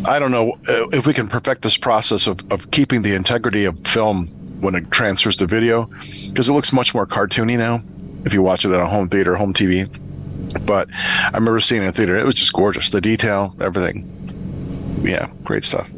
I 0.07 0.19
don't 0.19 0.31
know 0.31 0.53
uh, 0.69 0.89
if 0.91 1.07
we 1.07 1.13
can 1.13 1.27
perfect 1.27 1.63
this 1.63 1.77
process 1.77 2.27
of, 2.27 2.41
of 2.53 2.71
keeping 2.71 3.03
the 3.03 3.15
integrity 3.15 3.65
of 3.65 3.79
film 3.87 4.29
when 4.61 4.75
it 4.75 4.91
transfers 4.91 5.37
to 5.37 5.47
video, 5.47 5.91
because 6.31 6.49
it 6.49 6.53
looks 6.53 6.73
much 6.73 6.95
more 6.95 7.07
cartoony 7.07 7.59
now 7.59 7.81
if 8.25 8.35
you 8.35 8.43
watch 8.43 8.65
it 8.65 8.71
at 8.71 8.81
a 8.81 8.87
home 8.87 9.09
theater, 9.09 9.35
home 9.35 9.53
TV. 9.53 9.89
But 10.65 10.89
I 10.93 11.31
remember 11.35 11.61
seeing 11.61 11.83
it 11.83 11.87
in 11.87 11.93
theater. 11.93 12.17
It 12.17 12.25
was 12.25 12.35
just 12.35 12.53
gorgeous. 12.53 12.91
The 12.91 13.01
detail, 13.01 13.55
everything. 13.61 14.15
Yeah, 15.03 15.31
great 15.45 15.65
stuff. 15.65 15.91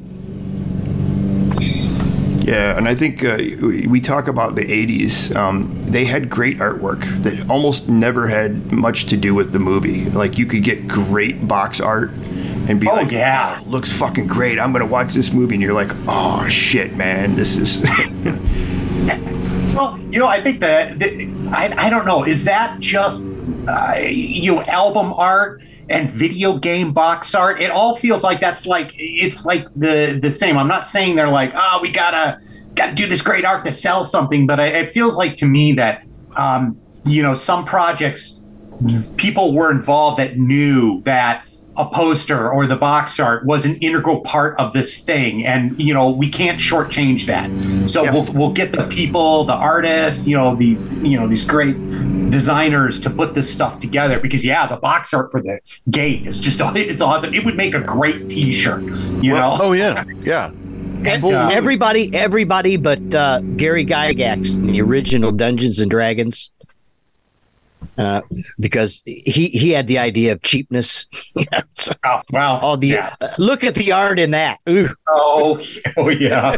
Yeah, 2.51 2.77
and 2.77 2.89
I 2.89 2.97
think 2.97 3.25
uh, 3.25 3.37
we 3.61 4.01
talk 4.01 4.27
about 4.27 4.57
the 4.57 4.65
80s. 4.65 5.33
Um, 5.37 5.87
they 5.87 6.05
had 6.05 6.29
great 6.29 6.59
artwork 6.59 7.03
that 7.23 7.49
almost 7.49 7.89
never 7.89 8.27
had 8.27 8.73
much 8.73 9.07
to 9.07 9.17
do 9.17 9.37
with 9.37 9.53
the 9.53 9.61
movie. 9.61 10.11
Like, 10.11 10.37
you 10.37 10.47
could 10.47 10.65
get 10.65 10.89
great 10.89 11.47
box 11.47 11.81
art 11.81 12.11
and 12.11 12.81
be 12.81 12.87
like, 12.89 12.97
Oh, 12.97 13.03
like, 13.03 13.13
yeah. 13.13 13.61
"Oh, 13.65 13.71
looks 13.71 13.93
fucking 13.97 14.27
great. 14.27 14.59
I'm 14.59 14.73
going 14.73 14.85
to 14.85 14.91
watch 14.91 15.15
this 15.15 15.33
movie. 15.33 15.55
And 15.55 15.63
you're 15.63 15.75
like, 15.75 15.93
oh, 16.09 16.49
shit, 16.49 16.97
man. 16.97 17.37
This 17.37 17.57
is. 17.57 17.85
Well, 19.75 19.99
you 20.11 20.19
know, 20.19 20.27
I 20.27 20.41
think 20.43 20.59
that, 20.61 20.99
that 20.99 21.13
I, 21.53 21.87
I 21.87 21.91
don't 21.91 22.05
know. 22.05 22.25
Is 22.25 22.45
that 22.45 22.81
just 22.81 23.25
uh, 23.69 23.95
you 24.01 24.53
know 24.55 24.63
album 24.63 25.13
art 25.13 25.63
and 25.91 26.11
video 26.11 26.57
game 26.59 26.93
box 26.93 27.35
art? 27.35 27.61
It 27.61 27.71
all 27.71 27.97
feels 27.97 28.23
like 28.25 28.41
that's 28.41 28.67
like 28.67 28.93
it's 28.95 29.45
like 29.45 29.67
the 29.77 30.19
the 30.21 30.31
same. 30.31 30.57
I'm 30.57 30.69
not 30.69 30.89
saying 30.89 31.17
they're 31.17 31.29
like, 31.29 31.53
oh, 31.55 31.79
we 31.83 31.91
gotta 31.91 32.39
gotta 32.75 32.95
do 32.95 33.07
this 33.07 33.21
great 33.23 33.45
art 33.45 33.65
to 33.65 33.73
sell 33.73 34.05
something, 34.05 34.47
but 34.47 34.61
I, 34.61 34.67
it 34.69 34.93
feels 34.93 35.17
like 35.17 35.37
to 35.39 35.47
me 35.47 35.73
that 35.73 36.05
um, 36.37 36.79
you 37.05 37.23
know 37.23 37.35
some 37.35 37.65
projects 37.65 38.43
people 39.17 39.53
were 39.53 39.71
involved 39.71 40.19
that 40.19 40.39
knew 40.39 41.03
that 41.03 41.45
a 41.77 41.87
poster 41.87 42.51
or 42.51 42.67
the 42.67 42.77
box 42.77 43.21
art 43.21 43.45
was 43.47 43.65
an 43.65 43.77
integral 43.77 44.21
part 44.23 44.59
of 44.59 44.73
this 44.73 45.01
thing 45.05 45.47
and 45.47 45.79
you 45.79 45.95
know 45.95 46.11
we 46.11 46.29
can't 46.29 46.59
shortchange 46.59 47.27
that 47.27 47.49
so 47.89 48.03
Yeah. 48.03 48.13
we'll, 48.13 48.25
we'll 48.33 48.53
get 48.53 48.73
the 48.73 48.87
people 48.89 49.45
the 49.45 49.53
artists 49.53 50.27
you 50.27 50.37
know 50.37 50.57
these 50.57 50.85
you 50.99 51.19
know 51.19 51.29
these 51.29 51.45
great 51.45 51.77
designers 52.31 53.01
to 53.01 53.11
put 53.11 53.35
this 53.35 53.53
stuff 53.53 53.79
together 53.79 54.21
because 54.21 54.45
yeah 54.45 54.67
the 54.67 54.77
box 54.77 55.13
art 55.13 55.31
for 55.31 55.43
the 55.43 55.59
gate 55.91 56.27
is 56.27 56.41
just 56.41 56.61
it's 56.77 57.03
awesome. 57.03 57.35
It 57.35 57.45
would 57.45 57.57
make 57.57 57.75
a 57.75 57.81
great 57.81 58.29
t-shirt 58.29 58.83
you 59.23 59.35
know? 59.35 59.57
Oh 59.61 59.73
yeah, 59.73 60.05
yeah. 60.23 60.51
And, 61.03 61.25
uh, 61.25 61.49
everybody, 61.51 62.15
everybody, 62.15 62.77
but 62.77 63.15
uh, 63.15 63.41
Gary 63.57 63.87
Gygax, 63.87 64.63
the 64.63 64.83
original 64.83 65.33
Dungeons 65.33 65.79
and 65.79 65.91
Dragons, 65.91 66.51
uh, 67.99 68.21
because 68.59 69.03
he 69.05 69.49
he 69.49 69.71
had 69.71 69.87
the 69.87 69.99
idea 69.99 70.33
of 70.33 70.43
cheapness. 70.43 71.07
Yeah, 71.35 71.63
oh, 72.05 72.23
wow 72.31 72.59
all 72.61 72.77
the 72.77 72.89
yeah. 72.89 73.15
uh, 73.21 73.29
look 73.39 73.65
at 73.65 73.75
the 73.75 73.93
art 73.93 74.19
in 74.19 74.31
that. 74.33 74.59
Ooh. 74.69 74.89
oh, 75.09 75.61
oh 75.97 76.09
yeah 76.09 76.57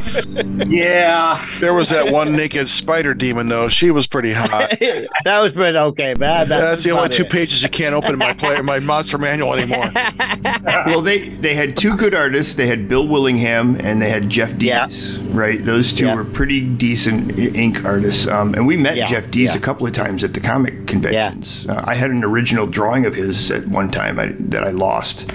yeah 0.67 1.45
There 1.61 1.75
was 1.75 1.91
that 1.91 2.13
one 2.13 2.35
naked 2.37 2.69
spider 2.69 3.15
demon 3.15 3.49
though. 3.49 3.69
She 3.69 3.91
was 3.91 4.07
pretty 4.07 4.33
hot. 4.35 4.71
that 4.81 5.41
was 5.41 5.53
pretty 5.53 5.77
okay, 5.79 6.15
man. 6.15 6.49
That's 6.49 6.85
the 6.85 6.91
only 6.91 7.09
two 7.09 7.25
pages 7.25 7.63
you 7.63 7.69
can't 7.69 7.95
open 7.95 8.13
in 8.13 8.19
my 8.19 8.33
play 8.35 8.61
my 8.63 8.79
monster 8.81 9.19
manual 9.19 9.55
anymore. 9.55 9.91
well, 10.87 11.01
they, 11.01 11.29
they 11.29 11.55
had 11.55 11.77
two 11.77 11.97
good 11.97 12.15
artists. 12.15 12.55
They 12.55 12.67
had 12.67 12.89
Bill 12.89 13.07
Willingham 13.07 13.77
and 13.81 14.01
they 14.01 14.11
had 14.11 14.29
Jeff 14.29 14.61
Yeah. 14.63 14.87
Dees, 14.87 15.19
right? 15.21 15.65
Those 15.65 15.93
two 15.93 16.07
Yeah. 16.07 16.15
were 16.15 16.25
pretty 16.25 16.61
decent 16.61 17.39
ink 17.39 17.85
artists. 17.85 18.27
Um, 18.27 18.55
and 18.55 18.67
we 18.67 18.77
met 18.77 18.97
Yeah, 18.97 19.07
Jeff 19.07 19.31
Dees 19.31 19.53
yeah. 19.53 19.59
a 19.59 19.61
couple 19.61 19.87
of 19.87 19.93
times 19.93 20.25
at 20.25 20.35
the 20.35 20.41
comic 20.41 20.87
conventions. 21.21 21.67
Uh, 21.67 21.85
I 21.87 21.95
had 21.95 22.11
an 22.11 22.25
original 22.25 22.67
drawing 22.67 23.07
of 23.07 23.15
his 23.15 23.51
at 23.51 23.67
one 23.67 23.91
time 23.91 24.19
I, 24.19 24.35
that 24.39 24.65
I 24.65 24.71
lost, 24.71 25.31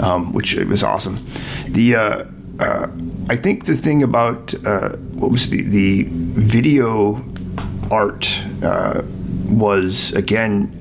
um, 0.00 0.32
which 0.32 0.54
was 0.54 0.82
awesome. 0.82 1.18
The 1.68 1.94
uh, 1.94 2.24
uh, 2.60 2.88
I 3.30 3.36
think 3.36 3.66
the 3.66 3.76
thing 3.76 4.02
about 4.02 4.54
uh, 4.66 4.96
what 5.14 5.30
was 5.30 5.50
the 5.50 5.62
the 5.62 6.06
video 6.08 7.24
art 7.90 8.42
uh, 8.62 9.02
was 9.50 10.12
again. 10.12 10.74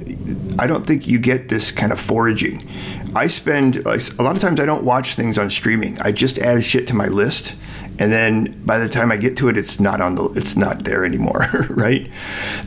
I 0.59 0.67
don't 0.67 0.85
think 0.85 1.07
you 1.07 1.19
get 1.19 1.49
this 1.49 1.71
kind 1.71 1.91
of 1.91 1.99
foraging. 1.99 2.67
I 3.15 3.27
spend 3.27 3.77
a 3.77 4.21
lot 4.21 4.35
of 4.35 4.41
times 4.41 4.59
I 4.59 4.65
don't 4.65 4.83
watch 4.83 5.15
things 5.15 5.37
on 5.37 5.49
streaming. 5.49 5.99
I 6.01 6.11
just 6.11 6.37
add 6.37 6.63
shit 6.63 6.87
to 6.87 6.93
my 6.93 7.07
list, 7.07 7.55
and 7.99 8.11
then 8.11 8.61
by 8.65 8.77
the 8.77 8.89
time 8.89 9.11
I 9.11 9.17
get 9.17 9.37
to 9.37 9.49
it, 9.49 9.57
it's 9.57 9.79
not 9.79 10.01
on 10.01 10.15
the 10.15 10.25
it's 10.29 10.55
not 10.55 10.83
there 10.83 11.05
anymore, 11.05 11.45
right? 11.69 12.09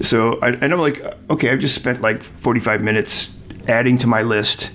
So 0.00 0.38
I, 0.40 0.50
and 0.50 0.72
I'm 0.72 0.80
like, 0.80 1.02
okay, 1.30 1.50
I've 1.50 1.60
just 1.60 1.74
spent 1.74 2.00
like 2.00 2.22
45 2.22 2.82
minutes 2.82 3.30
adding 3.68 3.98
to 3.98 4.06
my 4.06 4.22
list, 4.22 4.70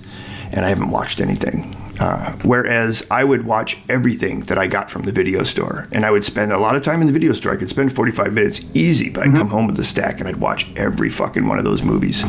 and 0.52 0.64
I 0.64 0.68
haven't 0.68 0.90
watched 0.90 1.20
anything. 1.20 1.76
Uh, 1.98 2.32
whereas 2.42 3.04
I 3.10 3.24
would 3.24 3.44
watch 3.46 3.78
everything 3.88 4.40
that 4.42 4.58
I 4.58 4.66
got 4.66 4.90
from 4.90 5.02
the 5.02 5.12
video 5.12 5.42
store, 5.44 5.88
and 5.92 6.04
I 6.04 6.10
would 6.10 6.24
spend 6.24 6.52
a 6.52 6.58
lot 6.58 6.76
of 6.76 6.82
time 6.82 7.00
in 7.00 7.06
the 7.06 7.12
video 7.12 7.32
store. 7.32 7.52
I 7.52 7.56
could 7.56 7.68
spend 7.70 7.94
45 7.94 8.32
minutes 8.32 8.60
easy, 8.74 9.08
but 9.10 9.26
I'd 9.26 9.34
come 9.34 9.48
home 9.48 9.66
with 9.66 9.78
a 9.78 9.84
stack 9.84 10.20
and 10.20 10.28
I'd 10.28 10.36
watch 10.36 10.68
every 10.76 11.08
fucking 11.08 11.46
one 11.46 11.58
of 11.58 11.64
those 11.64 11.82
movies. 11.82 12.24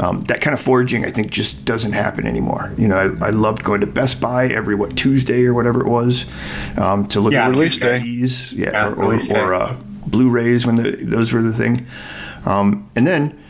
Um, 0.00 0.24
that 0.24 0.40
kind 0.40 0.52
of 0.54 0.60
foraging, 0.60 1.04
I 1.04 1.10
think, 1.10 1.30
just 1.30 1.64
doesn't 1.64 1.92
happen 1.92 2.26
anymore. 2.26 2.72
You 2.76 2.88
know, 2.88 2.96
I, 3.20 3.26
I 3.28 3.30
loved 3.30 3.62
going 3.62 3.80
to 3.82 3.86
Best 3.86 4.20
Buy 4.20 4.48
every 4.48 4.74
what 4.74 4.96
Tuesday 4.96 5.44
or 5.44 5.54
whatever 5.54 5.80
it 5.80 5.88
was 5.88 6.26
um, 6.76 7.06
to 7.08 7.20
look 7.20 7.32
Yeah, 7.32 7.44
at 7.46 7.50
release. 7.50 7.78
DVDs, 7.78 8.52
yeah, 8.52 8.70
Yeah, 8.72 8.88
or, 8.88 9.14
or, 9.14 9.14
or 9.36 9.54
uh, 9.54 9.76
Blu-rays 10.06 10.66
when 10.66 10.76
the, 10.76 10.90
those 10.92 11.32
were 11.32 11.42
the 11.42 11.52
thing. 11.52 11.86
Um, 12.46 12.90
and 12.96 13.06
then, 13.06 13.40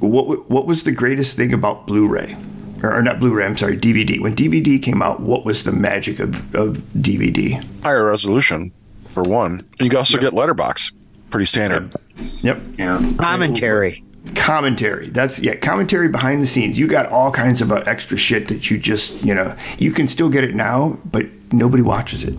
what 0.00 0.50
what 0.50 0.66
was 0.66 0.82
the 0.84 0.92
greatest 0.92 1.36
thing 1.36 1.52
about 1.52 1.86
Blu-ray, 1.86 2.36
or, 2.82 2.94
or 2.96 3.02
not 3.02 3.20
Blu-ray? 3.20 3.44
I'm 3.44 3.56
sorry, 3.56 3.76
DVD. 3.76 4.20
When 4.20 4.34
DVD 4.34 4.82
came 4.82 5.02
out, 5.02 5.20
what 5.20 5.44
was 5.44 5.64
the 5.64 5.72
magic 5.72 6.18
of, 6.18 6.36
of 6.54 6.78
DVD? 6.96 7.62
Higher 7.82 8.04
resolution 8.04 8.72
for 9.12 9.22
one. 9.22 9.60
And 9.60 9.80
you 9.80 9.90
can 9.90 9.98
also 9.98 10.18
get 10.18 10.32
letterbox. 10.32 10.92
Pretty 11.30 11.44
standard. 11.46 11.94
Yep, 12.42 12.60
yeah 12.78 13.12
Commentary. 13.18 14.04
commentary. 14.34 15.08
That's 15.08 15.38
yeah, 15.40 15.54
commentary 15.56 16.08
behind 16.08 16.42
the 16.42 16.46
scenes. 16.46 16.78
You 16.78 16.86
got 16.86 17.06
all 17.06 17.30
kinds 17.30 17.62
of 17.62 17.70
uh, 17.72 17.82
extra 17.86 18.16
shit 18.18 18.48
that 18.48 18.70
you 18.70 18.78
just 18.78 19.24
you 19.24 19.34
know 19.34 19.54
you 19.78 19.92
can 19.92 20.08
still 20.08 20.28
get 20.28 20.44
it 20.44 20.54
now, 20.54 20.98
but 21.04 21.26
nobody 21.52 21.82
watches 21.82 22.24
it. 22.24 22.34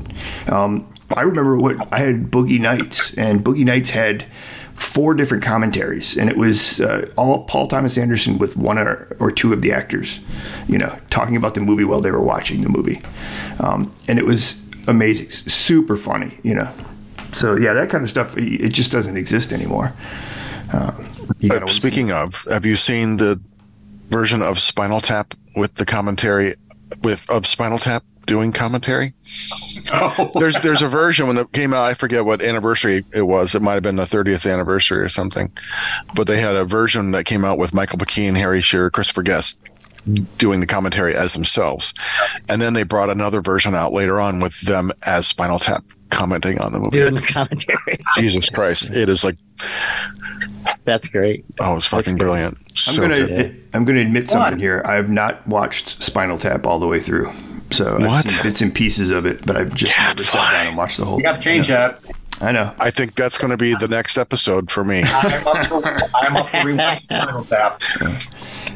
Um, 0.50 0.88
I 1.16 1.22
remember 1.22 1.58
what 1.58 1.94
I 1.94 2.00
had 2.00 2.30
Boogie 2.32 2.60
Nights, 2.60 3.14
and 3.16 3.44
Boogie 3.44 3.66
Nights 3.66 3.90
had 3.90 4.30
four 4.82 5.14
different 5.14 5.44
commentaries, 5.44 6.18
and 6.18 6.30
it 6.30 6.38
was 6.38 6.82
uh, 6.82 7.10
all 7.16 7.44
Paul 7.46 7.68
Thomas 7.68 7.98
Anderson 7.98 8.38
with 8.38 8.58
one 8.58 8.78
or, 8.78 9.16
or 9.20 9.32
two 9.32 9.54
of 9.54 9.62
the 9.62 9.72
actors, 9.72 10.20
you 10.68 10.78
know, 10.78 10.98
talking 11.10 11.36
about 11.36 11.54
the 11.54 11.62
movie 11.62 11.84
while 11.84 12.02
they 12.02 12.12
were 12.12 12.22
watching 12.24 12.62
the 12.62 12.70
movie, 12.70 13.00
um, 13.60 13.94
and 14.08 14.18
it 14.20 14.26
was 14.26 14.60
amazing, 14.88 15.30
super 15.30 15.96
funny, 15.96 16.38
you 16.44 16.56
know. 16.56 16.70
So 17.34 17.56
yeah, 17.56 17.74
that 17.74 17.90
kind 17.90 18.04
of 18.04 18.10
stuff 18.10 18.36
it 18.38 18.70
just 18.70 18.92
doesn't 18.92 19.16
exist 19.16 19.54
anymore. 19.54 19.94
Um, 20.74 21.08
you 21.40 21.52
Uh, 21.52 21.60
gotta 21.60 21.72
speaking 21.72 22.12
of, 22.12 22.46
have 22.50 22.66
you 22.66 22.76
seen 22.76 23.18
the 23.18 23.40
version 24.10 24.42
of 24.42 24.60
Spinal 24.60 25.00
Tap 25.00 25.34
with 25.56 25.76
the 25.76 25.86
commentary 25.86 26.56
with 27.04 27.30
of 27.30 27.46
Spinal 27.48 27.80
Tap 27.80 28.04
doing 28.26 28.52
commentary? 28.52 29.14
Oh. 29.92 30.32
There's 30.36 30.56
there's 30.62 30.82
a 30.82 30.88
version 30.88 31.28
when 31.28 31.38
it 31.38 31.52
came 31.54 31.74
out. 31.74 31.86
I 31.86 31.94
forget 31.94 32.26
what 32.26 32.42
anniversary 32.42 33.04
it 33.14 33.24
was. 33.24 33.56
It 33.56 33.62
might 33.62 33.74
have 33.76 33.84
been 33.84 33.96
the 33.96 34.04
30th 34.04 34.52
anniversary 34.52 35.00
or 35.00 35.10
something. 35.10 35.52
But 36.16 36.28
they 36.28 36.40
had 36.40 36.56
a 36.56 36.66
version 36.66 37.12
that 37.12 37.26
came 37.26 37.44
out 37.46 37.58
with 37.58 37.74
Michael 37.74 38.00
McKean, 38.00 38.36
Harry 38.36 38.62
Shearer, 38.62 38.90
Christopher 38.90 39.24
Guest 39.24 39.60
doing 40.40 40.60
the 40.60 40.66
commentary 40.66 41.14
as 41.16 41.34
themselves. 41.34 41.94
And 42.50 42.60
then 42.62 42.74
they 42.74 42.82
brought 42.84 43.10
another 43.12 43.40
version 43.42 43.76
out 43.76 43.94
later 43.94 44.20
on 44.20 44.40
with 44.40 44.60
them 44.62 44.92
as 45.06 45.28
Spinal 45.28 45.60
Tap 45.60 45.84
commenting 46.10 46.60
on 46.60 46.74
the 46.74 46.80
movie. 46.80 46.98
Doing 47.00 47.14
the 47.14 47.22
commentary. 47.22 48.00
Jesus 48.16 48.50
Christ. 48.50 48.90
It 48.92 49.10
is 49.10 49.24
like 49.24 49.38
That's 50.86 51.08
great. 51.08 51.46
oh, 51.60 51.76
it's 51.78 51.86
fucking 51.86 52.18
brilliant. 52.18 52.58
I'm 52.60 52.76
So 52.76 53.02
gonna 53.02 53.28
good. 53.28 53.64
I'm 53.74 53.86
gonna 53.86 54.00
admit 54.02 54.30
something 54.30 54.58
here. 54.60 54.82
I 54.86 54.96
have 54.96 55.10
not 55.10 55.46
watched 55.48 56.02
Spinal 56.02 56.38
Tap 56.40 56.66
all 56.66 56.80
the 56.80 56.88
way 56.88 57.00
through. 57.00 57.32
So 57.72 57.98
What? 58.00 58.26
I've 58.26 58.32
seen 58.32 58.44
bits 58.44 58.62
and 58.62 58.74
pieces 58.74 59.12
of 59.12 59.26
it, 59.26 59.46
but 59.46 59.56
I've 59.56 59.74
just 59.76 59.98
never 59.98 60.24
sat 60.24 60.52
down 60.52 60.68
and 60.68 60.78
watched 60.78 60.98
the 60.98 61.06
whole. 61.06 61.18
You 61.18 61.24
got 61.24 61.36
to 61.38 61.42
change 61.42 61.70
I 61.72 61.76
that. 61.90 62.00
I 62.42 62.52
know. 62.52 62.74
I 62.80 62.90
think 62.92 63.16
that's 63.16 63.38
going 63.38 63.52
to 63.52 63.58
be 63.58 63.76
the 63.76 63.88
next 63.88 64.18
episode 64.18 64.72
for 64.72 64.84
me. 64.84 65.04
I'm 65.06 65.48
up 65.48 65.68
for, 65.68 65.86
I'm 66.16 66.38
up 66.38 66.50
for 66.50 66.58
rewatching 66.58 67.06
Spinal 67.06 67.44
Tap. 67.46 67.82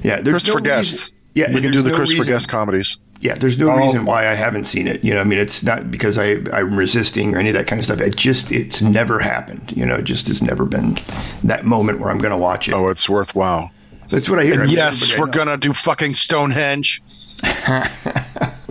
Yeah, 0.03 0.21
there's 0.21 0.43
Christopher 0.43 0.59
no 0.59 0.65
Guest. 0.65 0.91
reason- 0.93 1.13
Yeah, 1.33 1.53
we 1.53 1.61
can 1.61 1.71
do 1.71 1.81
the 1.81 1.89
no 1.89 1.95
Christopher 1.95 2.21
reason- 2.21 2.33
Guest 2.35 2.49
comedies. 2.49 2.97
Yeah, 3.21 3.35
there's 3.35 3.57
no 3.57 3.69
Oh. 3.71 3.77
reason 3.77 4.05
why 4.05 4.27
I 4.27 4.33
haven't 4.35 4.65
seen 4.65 4.87
it. 4.87 5.03
You 5.03 5.13
know, 5.15 5.21
I 5.21 5.23
mean, 5.23 5.39
it's 5.39 5.63
not 5.63 5.89
because 5.89 6.17
I 6.17 6.37
I'm 6.53 6.75
resisting 6.77 7.33
or 7.33 7.39
any 7.39 7.49
of 7.49 7.55
that 7.55 7.65
kind 7.65 7.79
of 7.79 7.85
stuff. 7.85 7.99
It 8.01 8.15
just 8.15 8.51
it's 8.51 8.81
never 8.81 9.17
happened. 9.19 9.73
You 9.75 9.85
know, 9.85 9.95
it 9.95 10.03
just 10.03 10.27
has 10.27 10.41
never 10.43 10.65
been 10.65 10.97
that 11.43 11.65
moment 11.65 11.99
where 11.99 12.11
I'm 12.11 12.19
going 12.19 12.31
to 12.31 12.37
watch 12.37 12.67
it. 12.67 12.73
Oh, 12.73 12.89
it's 12.89 13.09
worthwhile. 13.09 13.71
That's 14.11 14.29
what 14.29 14.37
I 14.37 14.43
hear. 14.43 14.61
I 14.61 14.65
mean, 14.67 14.75
Yes, 14.75 15.17
we're 15.17 15.25
gonna 15.25 15.57
do 15.57 15.73
fucking 15.73 16.13
Stonehenge. 16.13 17.01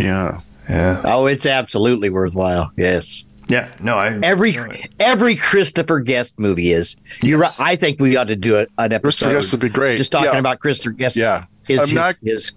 yeah. 0.00 0.40
Yeah, 0.68 1.02
Oh, 1.04 1.26
it's 1.26 1.46
absolutely 1.46 2.10
worthwhile. 2.10 2.70
Yes. 2.76 3.24
yeah. 3.48 3.68
No, 3.82 3.96
I 3.98 4.16
Every 4.22 4.56
every 5.00 5.34
Christopher 5.34 5.98
Guest 6.00 6.38
movie 6.38 6.72
is. 6.72 6.96
You're 7.22 7.38
right. 7.38 7.52
I 7.58 7.74
think 7.76 7.98
we 7.98 8.16
ought 8.16 8.28
to 8.28 8.36
do 8.36 8.56
a, 8.56 8.66
an 8.78 8.92
episode. 8.92 9.02
Christopher 9.02 9.32
Guest 9.40 9.52
would 9.52 9.60
be 9.60 9.68
great. 9.68 9.96
Just 9.98 10.12
talking 10.12 10.30
Yeah. 10.32 10.38
about 10.38 10.60
Christopher 10.60 10.90
Guest. 10.92 11.16
Yeah. 11.16 11.46
His, 11.66 11.80
I'm 11.80 11.86
his, 11.88 11.94
not- 11.94 12.16
his- 12.22 12.52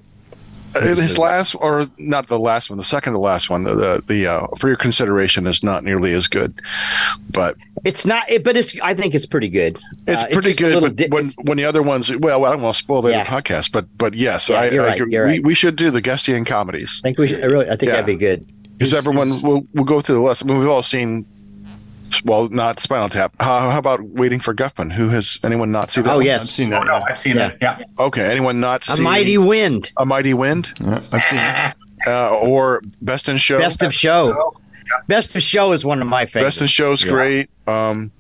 Uh, 0.75 0.81
His 0.81 1.17
last, 1.17 1.55
or 1.55 1.88
not 1.97 2.27
the 2.27 2.39
last 2.39 2.69
one, 2.69 2.77
the 2.77 2.83
second 2.83 3.13
to 3.13 3.19
last 3.19 3.49
one, 3.49 3.63
the 3.63 3.75
the, 3.75 4.03
the 4.07 4.27
uh, 4.27 4.47
for 4.57 4.67
your 4.67 4.77
consideration 4.77 5.45
is 5.47 5.63
not 5.63 5.83
nearly 5.83 6.13
as 6.13 6.27
good, 6.27 6.59
but 7.29 7.55
it's 7.83 8.05
not. 8.05 8.29
It, 8.29 8.43
but 8.43 8.57
it's. 8.57 8.79
I 8.81 8.93
think 8.93 9.13
it's 9.15 9.25
pretty 9.25 9.49
good. 9.49 9.77
it's 10.07 10.23
Uh, 10.23 10.27
pretty 10.31 10.49
just 10.49 10.62
a 10.62 10.63
good. 10.63 10.81
But 10.81 10.95
di- 10.95 11.07
when 11.09 11.29
when 11.43 11.57
the 11.57 11.65
other 11.65 11.81
ones, 11.83 12.15
well, 12.17 12.45
I 12.45 12.51
don't 12.51 12.62
want 12.62 12.75
to 12.75 12.79
spoil 12.83 13.01
the 13.01 13.12
Yeah. 13.12 13.25
podcast, 13.25 13.71
but 13.71 13.86
but 13.97 14.13
yes, 14.13 14.49
Yeah, 14.49 14.62
I, 14.62 14.69
you're 14.71 14.83
I 14.83 14.88
right, 14.89 15.01
agree. 15.01 15.12
you're 15.13 15.25
we, 15.27 15.31
right. 15.33 15.43
we 15.43 15.53
should 15.55 15.75
do 15.75 15.91
the 15.91 16.01
Guestian 16.01 16.45
comedies 16.45 17.01
I 17.03 17.07
think 17.07 17.17
we 17.19 17.27
should. 17.27 17.43
I 17.43 17.47
really. 17.47 17.65
I 17.69 17.75
think 17.75 17.83
Yeah. 17.89 18.01
that'd 18.01 18.05
be 18.05 18.15
good. 18.15 18.45
because 18.77 18.93
everyone 18.93 19.41
will 19.41 19.65
we'll 19.73 19.86
go 19.86 20.01
through 20.01 20.15
the 20.15 20.21
list. 20.21 20.43
I 20.43 20.47
mean, 20.47 20.59
we've 20.59 20.69
all 20.69 20.83
seen. 20.83 21.25
Well, 22.26 22.49
not 22.49 22.80
Spinal 22.80 23.10
Tap. 23.10 23.34
How, 23.39 23.69
how 23.71 23.78
about 23.78 24.02
Waiting 24.04 24.39
for 24.39 24.54
Guffman? 24.54 24.91
Who 24.91 25.10
has 25.10 25.39
anyone 25.43 25.71
not 25.71 25.91
seen 25.91 26.04
that? 26.04 26.12
Oh 26.13 26.15
one? 26.17 26.26
yes. 26.26 26.41
I've 26.41 26.47
seen 26.49 26.73
Oh, 26.73 26.80
that. 26.80 26.88
no, 26.88 27.04
I've 27.10 27.17
seen 27.19 27.36
Yeah. 27.38 27.49
it. 27.49 27.58
Yeah. 27.62 27.84
Okay. 27.99 28.26
Anyone 28.30 28.60
not 28.60 28.84
A 28.88 28.93
seen 28.95 29.04
mighty 29.04 29.38
wind. 29.38 29.91
A 29.97 30.06
Mighty 30.06 30.34
Wind? 30.34 30.73
Yeah, 30.80 31.02
I've 31.12 31.23
seen 31.26 31.39
it. 31.39 31.73
Uh, 32.06 32.32
or 32.32 32.82
Best 33.02 33.30
in 33.30 33.38
Show? 33.38 33.60
Best 33.60 33.82
of 33.82 33.93
show. 33.93 34.54
Best 35.08 35.38
of 35.38 35.41
show 35.41 35.71
is 35.71 35.86
one 35.86 36.02
of 36.02 36.08
my 36.10 36.26
favorites. 36.26 36.58
Best 36.58 36.62
in 36.63 36.67
Show's 36.67 37.02
Yeah. 37.02 37.12
great. 37.12 37.49
Um, 37.65 38.12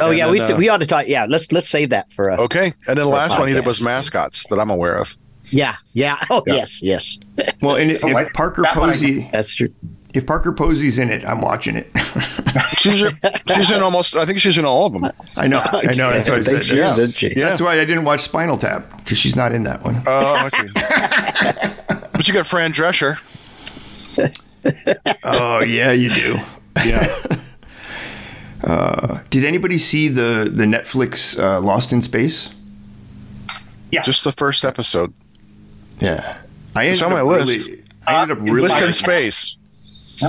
Oh 0.00 0.08
yeah, 0.10 0.24
then, 0.24 0.32
we, 0.32 0.40
uh, 0.40 0.56
we 0.56 0.68
ought 0.70 0.78
to 0.78 0.86
talk. 0.86 1.06
Yeah, 1.06 1.26
let's 1.28 1.52
let's 1.52 1.68
save 1.68 1.90
that 1.90 2.10
for 2.10 2.30
a. 2.30 2.40
okay. 2.40 2.72
And 2.88 2.96
then 2.96 3.04
the 3.04 3.06
last 3.06 3.38
one 3.38 3.48
he 3.48 3.52
did 3.54 3.66
was. 3.66 3.82
Mascots 3.82 4.46
that 4.48 4.58
I'm 4.58 4.70
aware 4.70 4.96
of. 4.96 5.14
Yeah, 5.50 5.74
yeah. 5.92 6.16
Oh 6.30 6.42
Yeah. 6.46 6.54
yes, 6.54 6.82
yes. 6.82 7.18
Well, 7.60 7.76
and 7.76 7.90
if 7.92 8.02
Oh, 8.02 8.16
I- 8.16 8.24
Parker 8.32 8.62
that 8.62 8.72
Posey, 8.74 9.28
That's 9.30 9.54
true. 9.54 9.68
If 10.14 10.26
Parker 10.26 10.52
Posey's 10.52 10.98
in 10.98 11.10
it, 11.10 11.24
I'm 11.24 11.40
watching 11.40 11.76
it. 11.76 11.90
She's 12.78 13.02
she's 13.48 13.70
in 13.70 13.82
almost. 13.82 14.14
I 14.16 14.26
think 14.26 14.38
she's 14.38 14.58
in 14.58 14.64
all 14.64 14.86
of 14.86 14.92
them. 14.92 15.10
I 15.36 15.46
know. 15.46 15.60
I 15.60 15.82
know. 15.96 16.10
That's 16.10 16.28
what 16.28 16.40
I 16.40 16.42
think 16.42 16.62
said. 16.62 16.64
she 16.64 16.76
That's, 16.76 16.98
is. 16.98 17.22
Yeah. 17.22 17.48
that's 17.48 17.60
why 17.62 17.80
I 17.80 17.84
didn't 17.84 18.04
watch 18.04 18.20
Spinal 18.20 18.58
Tap 18.58 18.98
because 18.98 19.16
she's 19.16 19.36
not 19.36 19.52
in 19.52 19.62
that 19.62 19.82
one. 19.82 20.02
Oh, 20.06 20.34
I 20.36 20.48
see. 20.50 22.06
but 22.12 22.28
you 22.28 22.34
got 22.34 22.46
Fran 22.46 22.72
Drescher. 22.72 23.18
oh 25.24 25.62
yeah, 25.64 25.92
you 25.92 26.10
do. 26.10 26.38
Yeah. 26.84 27.16
Did 29.30 29.44
anybody 29.44 29.78
see 29.78 30.08
the 30.08 30.50
the 30.52 30.64
Netflix 30.64 31.38
uh, 31.38 31.60
Lost 31.60 31.92
in 31.92 32.02
Space? 32.02 32.50
Yes. 33.90 34.04
Just 34.04 34.24
the 34.24 34.32
first 34.32 34.64
episode. 34.64 35.12
Yeah, 36.00 36.38
I 36.74 36.86
ended 36.86 37.02
on 37.02 37.12
my 37.12 37.20
up 37.20 37.26
list. 37.28 37.68
Really, 37.68 37.82
I 38.06 38.22
ended 38.22 38.38
up 38.38 38.44
really 38.44 38.62
List 38.62 38.78
in 38.78 38.84
Inspired. 38.88 39.34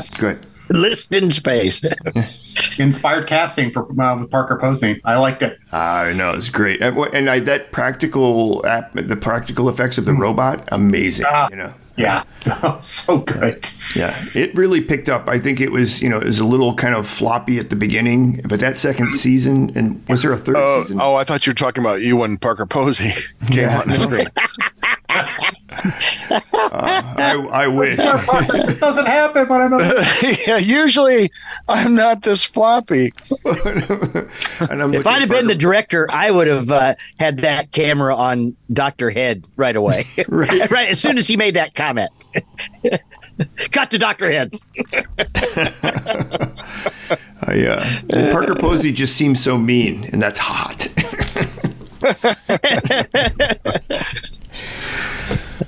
Space. 0.02 0.10
good. 0.20 0.46
List 0.70 1.14
in 1.14 1.30
space. 1.30 1.82
Inspired 2.80 3.28
casting 3.28 3.70
for 3.70 3.84
uh, 4.02 4.18
with 4.18 4.32
Parker 4.32 4.58
Posey. 4.58 5.02
I 5.04 5.18
liked 5.18 5.44
it. 5.44 5.60
I 5.74 6.14
know 6.14 6.32
it's 6.32 6.50
great, 6.50 6.82
and, 6.82 6.98
and 7.14 7.30
I, 7.30 7.40
that 7.42 7.72
practical 7.72 8.66
app, 8.66 8.94
the 8.94 9.18
practical 9.18 9.68
effects 9.70 9.98
of 9.98 10.06
the 10.06 10.14
robot, 10.14 10.68
amazing. 10.72 11.26
Ah. 11.28 11.50
you 11.50 11.58
know, 11.58 11.74
Yeah. 11.98 12.24
so 12.82 13.20
good. 13.20 13.68
yeah, 13.96 14.16
it 14.34 14.56
really 14.56 14.80
picked 14.82 15.10
up. 15.10 15.28
I 15.28 15.38
think 15.38 15.60
it 15.60 15.72
was, 15.72 16.02
you 16.02 16.08
know, 16.10 16.18
it 16.18 16.26
was 16.26 16.40
a 16.40 16.46
little 16.48 16.74
kind 16.76 16.96
of 16.96 17.08
floppy 17.10 17.60
at 17.60 17.70
the 17.70 17.76
beginning, 17.76 18.42
but 18.48 18.60
that 18.62 18.78
second 18.78 19.14
season, 19.16 19.72
and 19.76 20.02
was 20.08 20.22
there 20.24 20.32
a 20.32 20.38
third 20.38 20.56
Oh, 20.58 20.82
season? 20.84 21.00
oh, 21.02 21.16
I 21.16 21.26
thought 21.26 21.46
you 21.46 21.52
were 21.52 21.56
talking 21.56 21.84
about 21.84 22.02
you 22.02 22.24
and 22.24 22.40
Parker 22.42 22.66
Posey 22.66 23.12
came 23.48 23.60
Yeah, 23.60 23.82
on 23.82 23.90
the 23.90 23.98
no. 23.98 24.06
screen. 24.10 24.28
I, 26.56 27.48
I 27.52 27.68
wish. 27.68 27.98
this 27.98 28.78
doesn't 28.80 29.06
happen 29.06 29.48
when 29.48 29.62
I'm 29.62 29.80
yeah, 30.48 30.58
usually 30.58 31.32
I'm 31.68 31.96
not 31.96 32.22
this 32.24 32.44
floppy. 32.44 33.14
and 33.46 34.82
I'm 34.82 34.94
If 34.94 35.08
I'd 35.08 35.22
have 35.22 35.30
been 35.30 35.48
the 35.48 35.56
director, 35.56 36.08
I 36.10 36.32
would 36.32 36.48
have 36.48 36.70
uh, 36.72 36.96
had 37.20 37.40
that 37.40 37.72
camera 37.72 38.16
on 38.16 38.56
Doctor 38.72 39.10
Head 39.10 39.46
right 39.56 39.76
away. 39.76 40.06
Right. 40.34 40.72
right 40.72 40.90
as 40.90 41.00
soon 41.00 41.18
as 41.18 41.28
he 41.28 41.38
made 41.38 41.56
that 41.56 41.76
comment. 41.76 42.10
Cut 43.72 43.92
to 43.92 43.98
Doctor 43.98 44.32
Head. 44.32 44.56
I, 47.46 47.66
uh, 47.66 47.86
and 48.10 48.32
Parker 48.32 48.56
Posey 48.56 48.92
just 48.92 49.16
seems 49.16 49.44
so 49.44 49.58
mean, 49.58 50.06
and 50.06 50.22
that's 50.22 50.40
hot. 50.40 50.88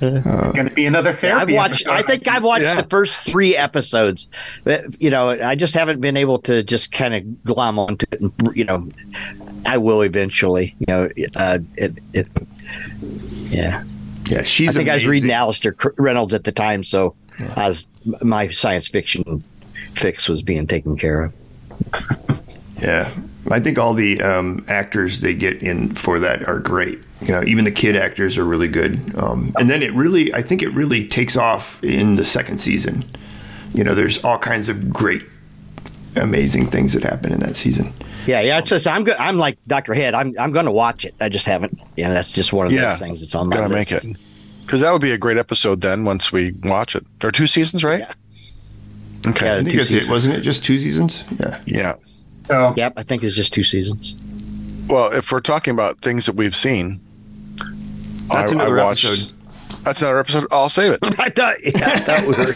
Going 0.00 0.68
to 0.68 0.72
be 0.74 0.86
another 0.86 1.10
I've 1.10 1.18
therapy. 1.18 1.54
watched. 1.54 1.86
I 1.88 2.02
think 2.02 2.26
I've 2.28 2.42
watched 2.44 2.64
Yeah. 2.64 2.80
the 2.80 2.88
first 2.88 3.20
three 3.20 3.56
episodes. 3.56 4.28
You 4.98 5.10
know, 5.10 5.30
I 5.30 5.54
just 5.54 5.74
haven't 5.74 6.00
been 6.00 6.16
able 6.16 6.38
to 6.40 6.62
just 6.62 6.92
kind 6.92 7.14
of 7.14 7.44
glom 7.44 7.78
onto 7.78 8.06
it. 8.10 8.20
And, 8.20 8.32
you 8.56 8.64
know, 8.64 8.88
I 9.64 9.78
will 9.78 10.02
eventually. 10.02 10.74
You 10.80 10.86
know, 10.88 11.08
uh, 11.36 11.58
it, 11.76 11.94
it, 12.12 12.26
yeah. 13.50 13.84
yeah, 14.26 14.42
she's. 14.42 14.70
I 14.70 14.78
think 14.78 14.88
I 14.88 14.94
was 14.94 15.06
reading 15.06 15.30
amazing. 15.30 15.36
Alastair 15.40 15.76
Reynolds 15.96 16.34
at 16.34 16.44
the 16.44 16.52
time, 16.52 16.82
so 16.82 17.14
I 17.56 17.68
was 17.68 17.86
my 18.22 18.48
science 18.48 18.88
fiction 18.88 19.42
fix 19.94 20.28
was 20.28 20.42
being 20.42 20.66
taken 20.66 20.96
care 20.96 21.22
of. 21.22 21.34
Yeah, 22.82 23.08
I 23.50 23.58
think 23.58 23.78
all 23.78 23.94
the 23.94 24.20
um, 24.20 24.62
actors 24.68 25.20
they 25.20 25.32
get 25.32 25.62
in 25.62 25.94
for 25.94 26.18
that 26.20 26.46
are 26.46 26.58
great. 26.58 27.02
You 27.22 27.28
know, 27.28 27.42
even 27.44 27.64
the 27.64 27.70
kid 27.70 27.96
actors 27.96 28.36
are 28.36 28.44
really 28.44 28.68
good. 28.68 29.00
Um, 29.18 29.52
and 29.58 29.70
then 29.70 29.82
it 29.82 29.92
really, 29.94 30.34
I 30.34 30.42
think 30.42 30.62
it 30.62 30.68
really 30.70 31.06
takes 31.08 31.36
off 31.36 31.82
in 31.82 32.16
the 32.16 32.26
second 32.26 32.60
season. 32.60 33.04
You 33.72 33.84
know, 33.84 33.94
there's 33.94 34.22
all 34.22 34.38
kinds 34.38 34.68
of 34.68 34.90
great, 34.92 35.22
amazing 36.14 36.66
things 36.66 36.92
that 36.92 37.02
happen 37.02 37.32
in 37.32 37.40
that 37.40 37.56
season. 37.56 37.92
Yeah, 38.26 38.40
yeah. 38.40 38.58
It's 38.58 38.68
just 38.70 38.86
I'm 38.86 39.04
good. 39.04 39.16
I'm 39.18 39.38
like 39.38 39.56
Doctor 39.66 39.94
Head. 39.94 40.14
I'm 40.14 40.34
I'm 40.38 40.52
going 40.52 40.66
to 40.66 40.72
watch 40.72 41.04
it. 41.04 41.14
I 41.20 41.28
just 41.28 41.46
haven't. 41.46 41.78
Yeah, 41.96 42.10
that's 42.10 42.32
just 42.32 42.52
one 42.52 42.66
of 42.66 42.72
Yeah, 42.72 42.90
those 42.90 42.98
things. 42.98 43.22
It's 43.22 43.34
on 43.34 43.48
my 43.48 43.56
Gotta 43.56 43.68
list. 43.68 43.92
make 43.92 44.04
it. 44.04 44.16
Because 44.62 44.80
that 44.80 44.90
would 44.92 45.00
be 45.02 45.12
a 45.12 45.18
great 45.18 45.38
episode 45.38 45.80
then 45.80 46.04
once 46.04 46.32
we 46.32 46.50
watch 46.64 46.96
it. 46.96 47.06
There 47.20 47.28
are 47.28 47.32
two 47.32 47.46
seasons, 47.46 47.84
right? 47.84 48.02
Okay. 49.26 49.46
Yeah. 49.46 49.54
I 49.56 49.62
think 49.62 49.74
it, 49.74 50.10
wasn't 50.10 50.34
it? 50.36 50.40
Just 50.40 50.64
two 50.64 50.78
seasons? 50.78 51.24
Yeah. 51.38 51.60
yeah. 51.66 51.94
So, 52.46 52.74
Yep, 52.76 52.94
I 52.96 53.02
think 53.04 53.22
it's 53.22 53.34
just 53.36 53.52
two 53.52 53.62
seasons. 53.62 54.16
Well, 54.88 55.12
if 55.12 55.30
we're 55.32 55.40
talking 55.40 55.72
about 55.72 56.00
things 56.00 56.26
that 56.26 56.34
we've 56.36 56.54
seen, 56.54 57.00
That's 58.28 58.52
I- 58.52 58.64
I 58.64 58.68
watched- 58.84 59.04
episode. 59.04 59.32
That's 59.82 60.00
another 60.00 60.18
episode. 60.18 60.46
I'll 60.50 60.68
save 60.68 60.92
it. 60.92 60.98
I 61.20 61.30
thought, 61.30 61.56
yeah, 61.64 61.88
I 61.94 62.00
thought 62.00 62.22
we 62.22 62.32
were. 62.34 62.54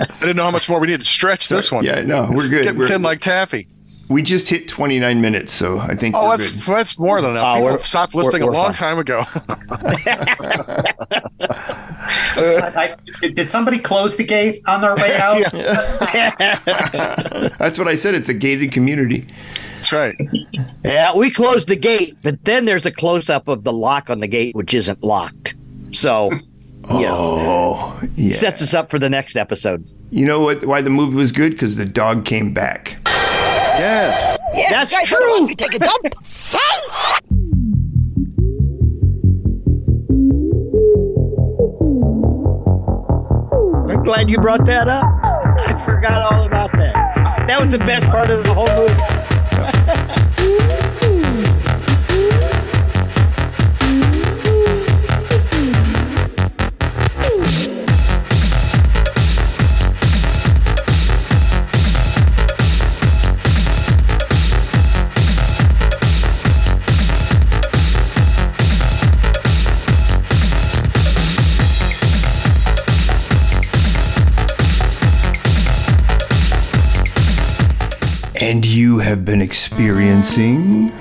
I 0.00 0.18
didn't 0.20 0.36
know 0.36 0.44
how 0.44 0.50
much 0.50 0.68
more 0.70 0.80
we 0.80 0.86
needed 0.86 1.00
to 1.02 1.06
stretch 1.06 1.48
this 1.50 1.70
one. 1.70 1.84
Yeah, 1.84 2.00
no, 2.02 2.28
we're 2.30 2.36
It's 2.36 2.48
good. 2.48 2.62
Getting 2.64 2.78
We're- 2.78 2.90
thin 2.90 3.02
like 3.02 3.20
taffy. 3.20 3.68
We 4.08 4.22
just 4.22 4.48
hit 4.48 4.68
29 4.68 5.20
minutes, 5.20 5.52
so 5.52 5.78
I 5.80 5.96
think 5.96 6.14
Oh, 6.16 6.26
we're 6.28 6.36
that's 6.38 6.52
good. 6.52 6.62
that's 6.76 6.96
more 6.98 7.20
than 7.20 7.32
enough. 7.32 7.44
Oh, 7.44 7.54
People 7.56 7.66
we're- 7.72 7.78
stopped 7.82 8.14
we're- 8.14 8.26
listening 8.26 8.44
we're 8.46 8.52
a 8.52 8.54
long 8.54 8.72
fine. 8.72 8.74
time 8.74 8.98
ago. 9.00 9.24
I, 12.38 12.72
I, 12.76 12.96
did, 13.20 13.34
did 13.34 13.50
somebody 13.50 13.78
close 13.78 14.16
the 14.16 14.24
gate 14.24 14.62
on 14.68 14.80
their 14.80 14.94
way 14.94 15.16
out? 15.20 15.42
That's 17.58 17.78
what 17.78 17.88
I 17.88 17.96
said. 17.96 18.14
It's 18.14 18.28
a 18.28 18.34
gated 18.34 18.72
community. 18.72 19.26
That's 19.76 19.92
right. 19.92 20.14
Yeah, 20.84 21.14
we 21.16 21.30
closed 21.30 21.66
the 21.68 21.74
gate, 21.76 22.16
but 22.22 22.44
then 22.44 22.64
there's 22.64 22.86
a 22.86 22.92
close 22.92 23.28
up 23.28 23.48
of 23.48 23.64
the 23.64 23.72
lock 23.72 24.08
on 24.08 24.20
the 24.20 24.28
gate, 24.28 24.54
which 24.54 24.72
isn't 24.72 25.02
locked. 25.02 25.56
So, 25.90 26.30
you 26.32 26.40
know, 27.02 27.36
Oh, 27.40 28.00
yeah. 28.14 28.30
sets 28.32 28.62
us 28.62 28.72
up 28.72 28.88
for 28.88 29.00
the 29.00 29.10
next 29.10 29.34
episode. 29.36 29.84
You 30.10 30.24
know 30.26 30.38
what? 30.40 30.64
Why 30.64 30.82
the 30.82 30.90
movie 30.90 31.16
was 31.16 31.32
good? 31.32 31.50
Because 31.52 31.74
the 31.74 31.84
dog 31.84 32.24
came 32.24 32.54
back. 32.54 32.98
Yes. 33.04 34.38
That's 34.70 35.08
true. 35.08 35.54
Take 35.56 35.74
a 35.74 35.78
dump. 35.80 36.14
Say. 36.24 36.58
I'm 43.88 44.02
glad 44.02 44.28
you 44.28 44.38
brought 44.38 44.64
that 44.66 44.88
up. 44.88 45.04
I 45.22 45.80
forgot 45.84 46.32
all 46.32 46.44
about 46.44 46.72
that. 46.72 47.46
That 47.46 47.60
was 47.60 47.68
the 47.68 47.78
best 47.78 48.06
part 48.06 48.30
of 48.30 48.42
the 48.42 48.52
whole 48.52 48.68
movie. 48.74 48.92
And 78.46 78.64
you 78.64 78.98
have 78.98 79.24
been 79.24 79.42
experiencing. 79.42 80.92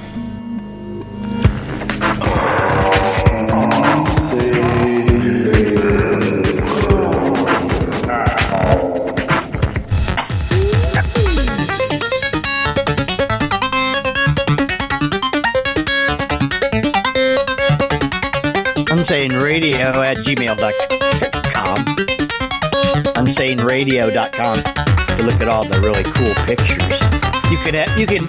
Can 27.75 27.99
you 27.99 28.07
can 28.07 28.25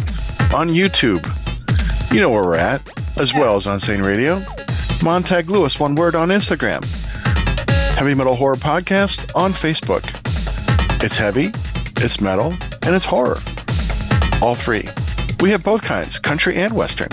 on 0.53 0.69
YouTube. 0.69 1.21
You 2.13 2.21
know 2.21 2.29
where 2.29 2.41
we're 2.43 2.55
at, 2.55 2.81
as 3.17 3.33
well 3.33 3.57
as 3.57 3.65
Unsane 3.65 4.01
Radio. 4.05 4.41
Montag 5.03 5.49
Lewis, 5.49 5.77
one 5.77 5.95
word 5.95 6.15
on 6.15 6.29
Instagram. 6.29 6.81
Heavy 7.95 8.13
Metal 8.15 8.35
Horror 8.35 8.55
podcast 8.55 9.29
on 9.35 9.51
Facebook. 9.51 10.03
It's 11.03 11.17
heavy, 11.17 11.51
it's 12.01 12.21
metal, 12.21 12.53
and 12.85 12.95
it's 12.95 13.03
horror. 13.05 13.41
All 14.41 14.55
three. 14.55 14.87
We 15.41 15.51
have 15.51 15.65
both 15.65 15.81
kinds, 15.83 16.17
country 16.17 16.55
and 16.55 16.73
western. 16.73 17.09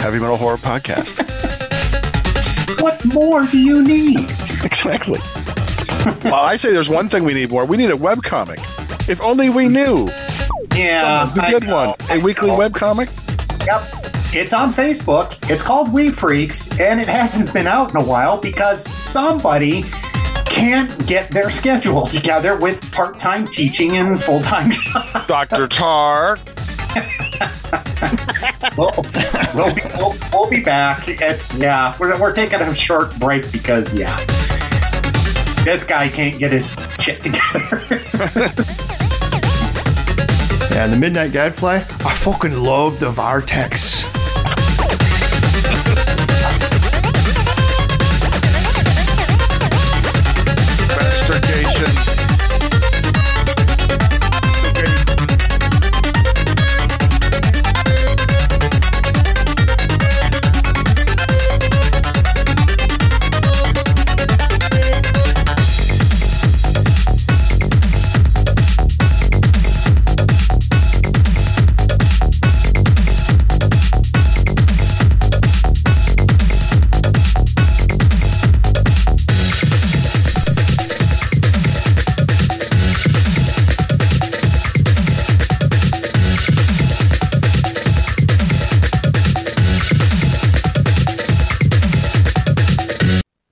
Heavy 0.00 0.18
Metal 0.18 0.36
Horror 0.36 0.56
podcast. 0.56 1.24
What 2.80 3.04
more 3.12 3.44
do 3.46 3.58
you 3.58 3.82
need? 3.82 4.20
exactly. 4.64 5.18
well, 6.24 6.34
I 6.44 6.56
say 6.56 6.72
there's 6.72 6.88
one 6.88 7.08
thing 7.08 7.24
we 7.24 7.34
need 7.34 7.50
more. 7.50 7.64
We 7.64 7.76
need 7.76 7.90
a 7.90 7.96
webcomic. 7.96 8.58
If 9.08 9.20
only 9.22 9.48
we 9.50 9.68
knew. 9.68 10.08
Yeah, 10.74 11.28
Who 11.30 11.40
I 11.40 11.50
did 11.50 11.62
know, 11.64 11.74
one? 11.74 11.94
I 12.10 12.16
A 12.16 12.20
weekly 12.20 12.48
know. 12.48 12.58
webcomic? 12.58 13.08
Yep. 13.66 13.82
It's 14.34 14.52
on 14.52 14.72
Facebook. 14.72 15.50
It's 15.50 15.62
called 15.62 15.92
Wee 15.92 16.08
Freekz, 16.10 16.78
and 16.80 17.00
it 17.00 17.08
hasn't 17.20 17.52
been 17.52 17.66
out 17.66 17.90
in 17.90 17.96
a 18.00 18.04
while 18.04 18.38
because 18.40 18.84
somebody 18.86 19.82
can't 20.46 21.06
get 21.06 21.30
their 21.30 21.50
schedule 21.50 22.04
together 22.06 22.56
with 22.56 22.90
part-time 22.92 23.46
teaching 23.46 23.96
and 23.96 24.22
full-time. 24.22 24.70
Dr. 25.26 25.66
Tarr. 25.68 26.38
We'll, 28.76 28.92
we'll, 29.54 29.74
be, 29.74 29.80
we'll, 29.98 30.14
we'll 30.32 30.50
be 30.50 30.62
back. 30.62 31.08
It's 31.08 31.58
yeah, 31.58 31.96
we're, 31.98 32.18
we're 32.20 32.32
taking 32.32 32.60
a 32.60 32.74
short 32.74 33.18
break 33.18 33.50
because 33.50 33.92
yeah, 33.92 34.16
this 35.64 35.82
guy 35.84 36.08
can't 36.08 36.38
get 36.38 36.52
his 36.52 36.70
shit 36.98 37.22
together. 37.22 37.84
Yeah, 40.70 40.86
the 40.86 40.96
Midnight 40.96 41.32
Gadfly. 41.32 41.76
I 41.76 42.14
fucking 42.14 42.52
love 42.62 43.00
the 43.00 43.10
Vortex. 43.10 44.04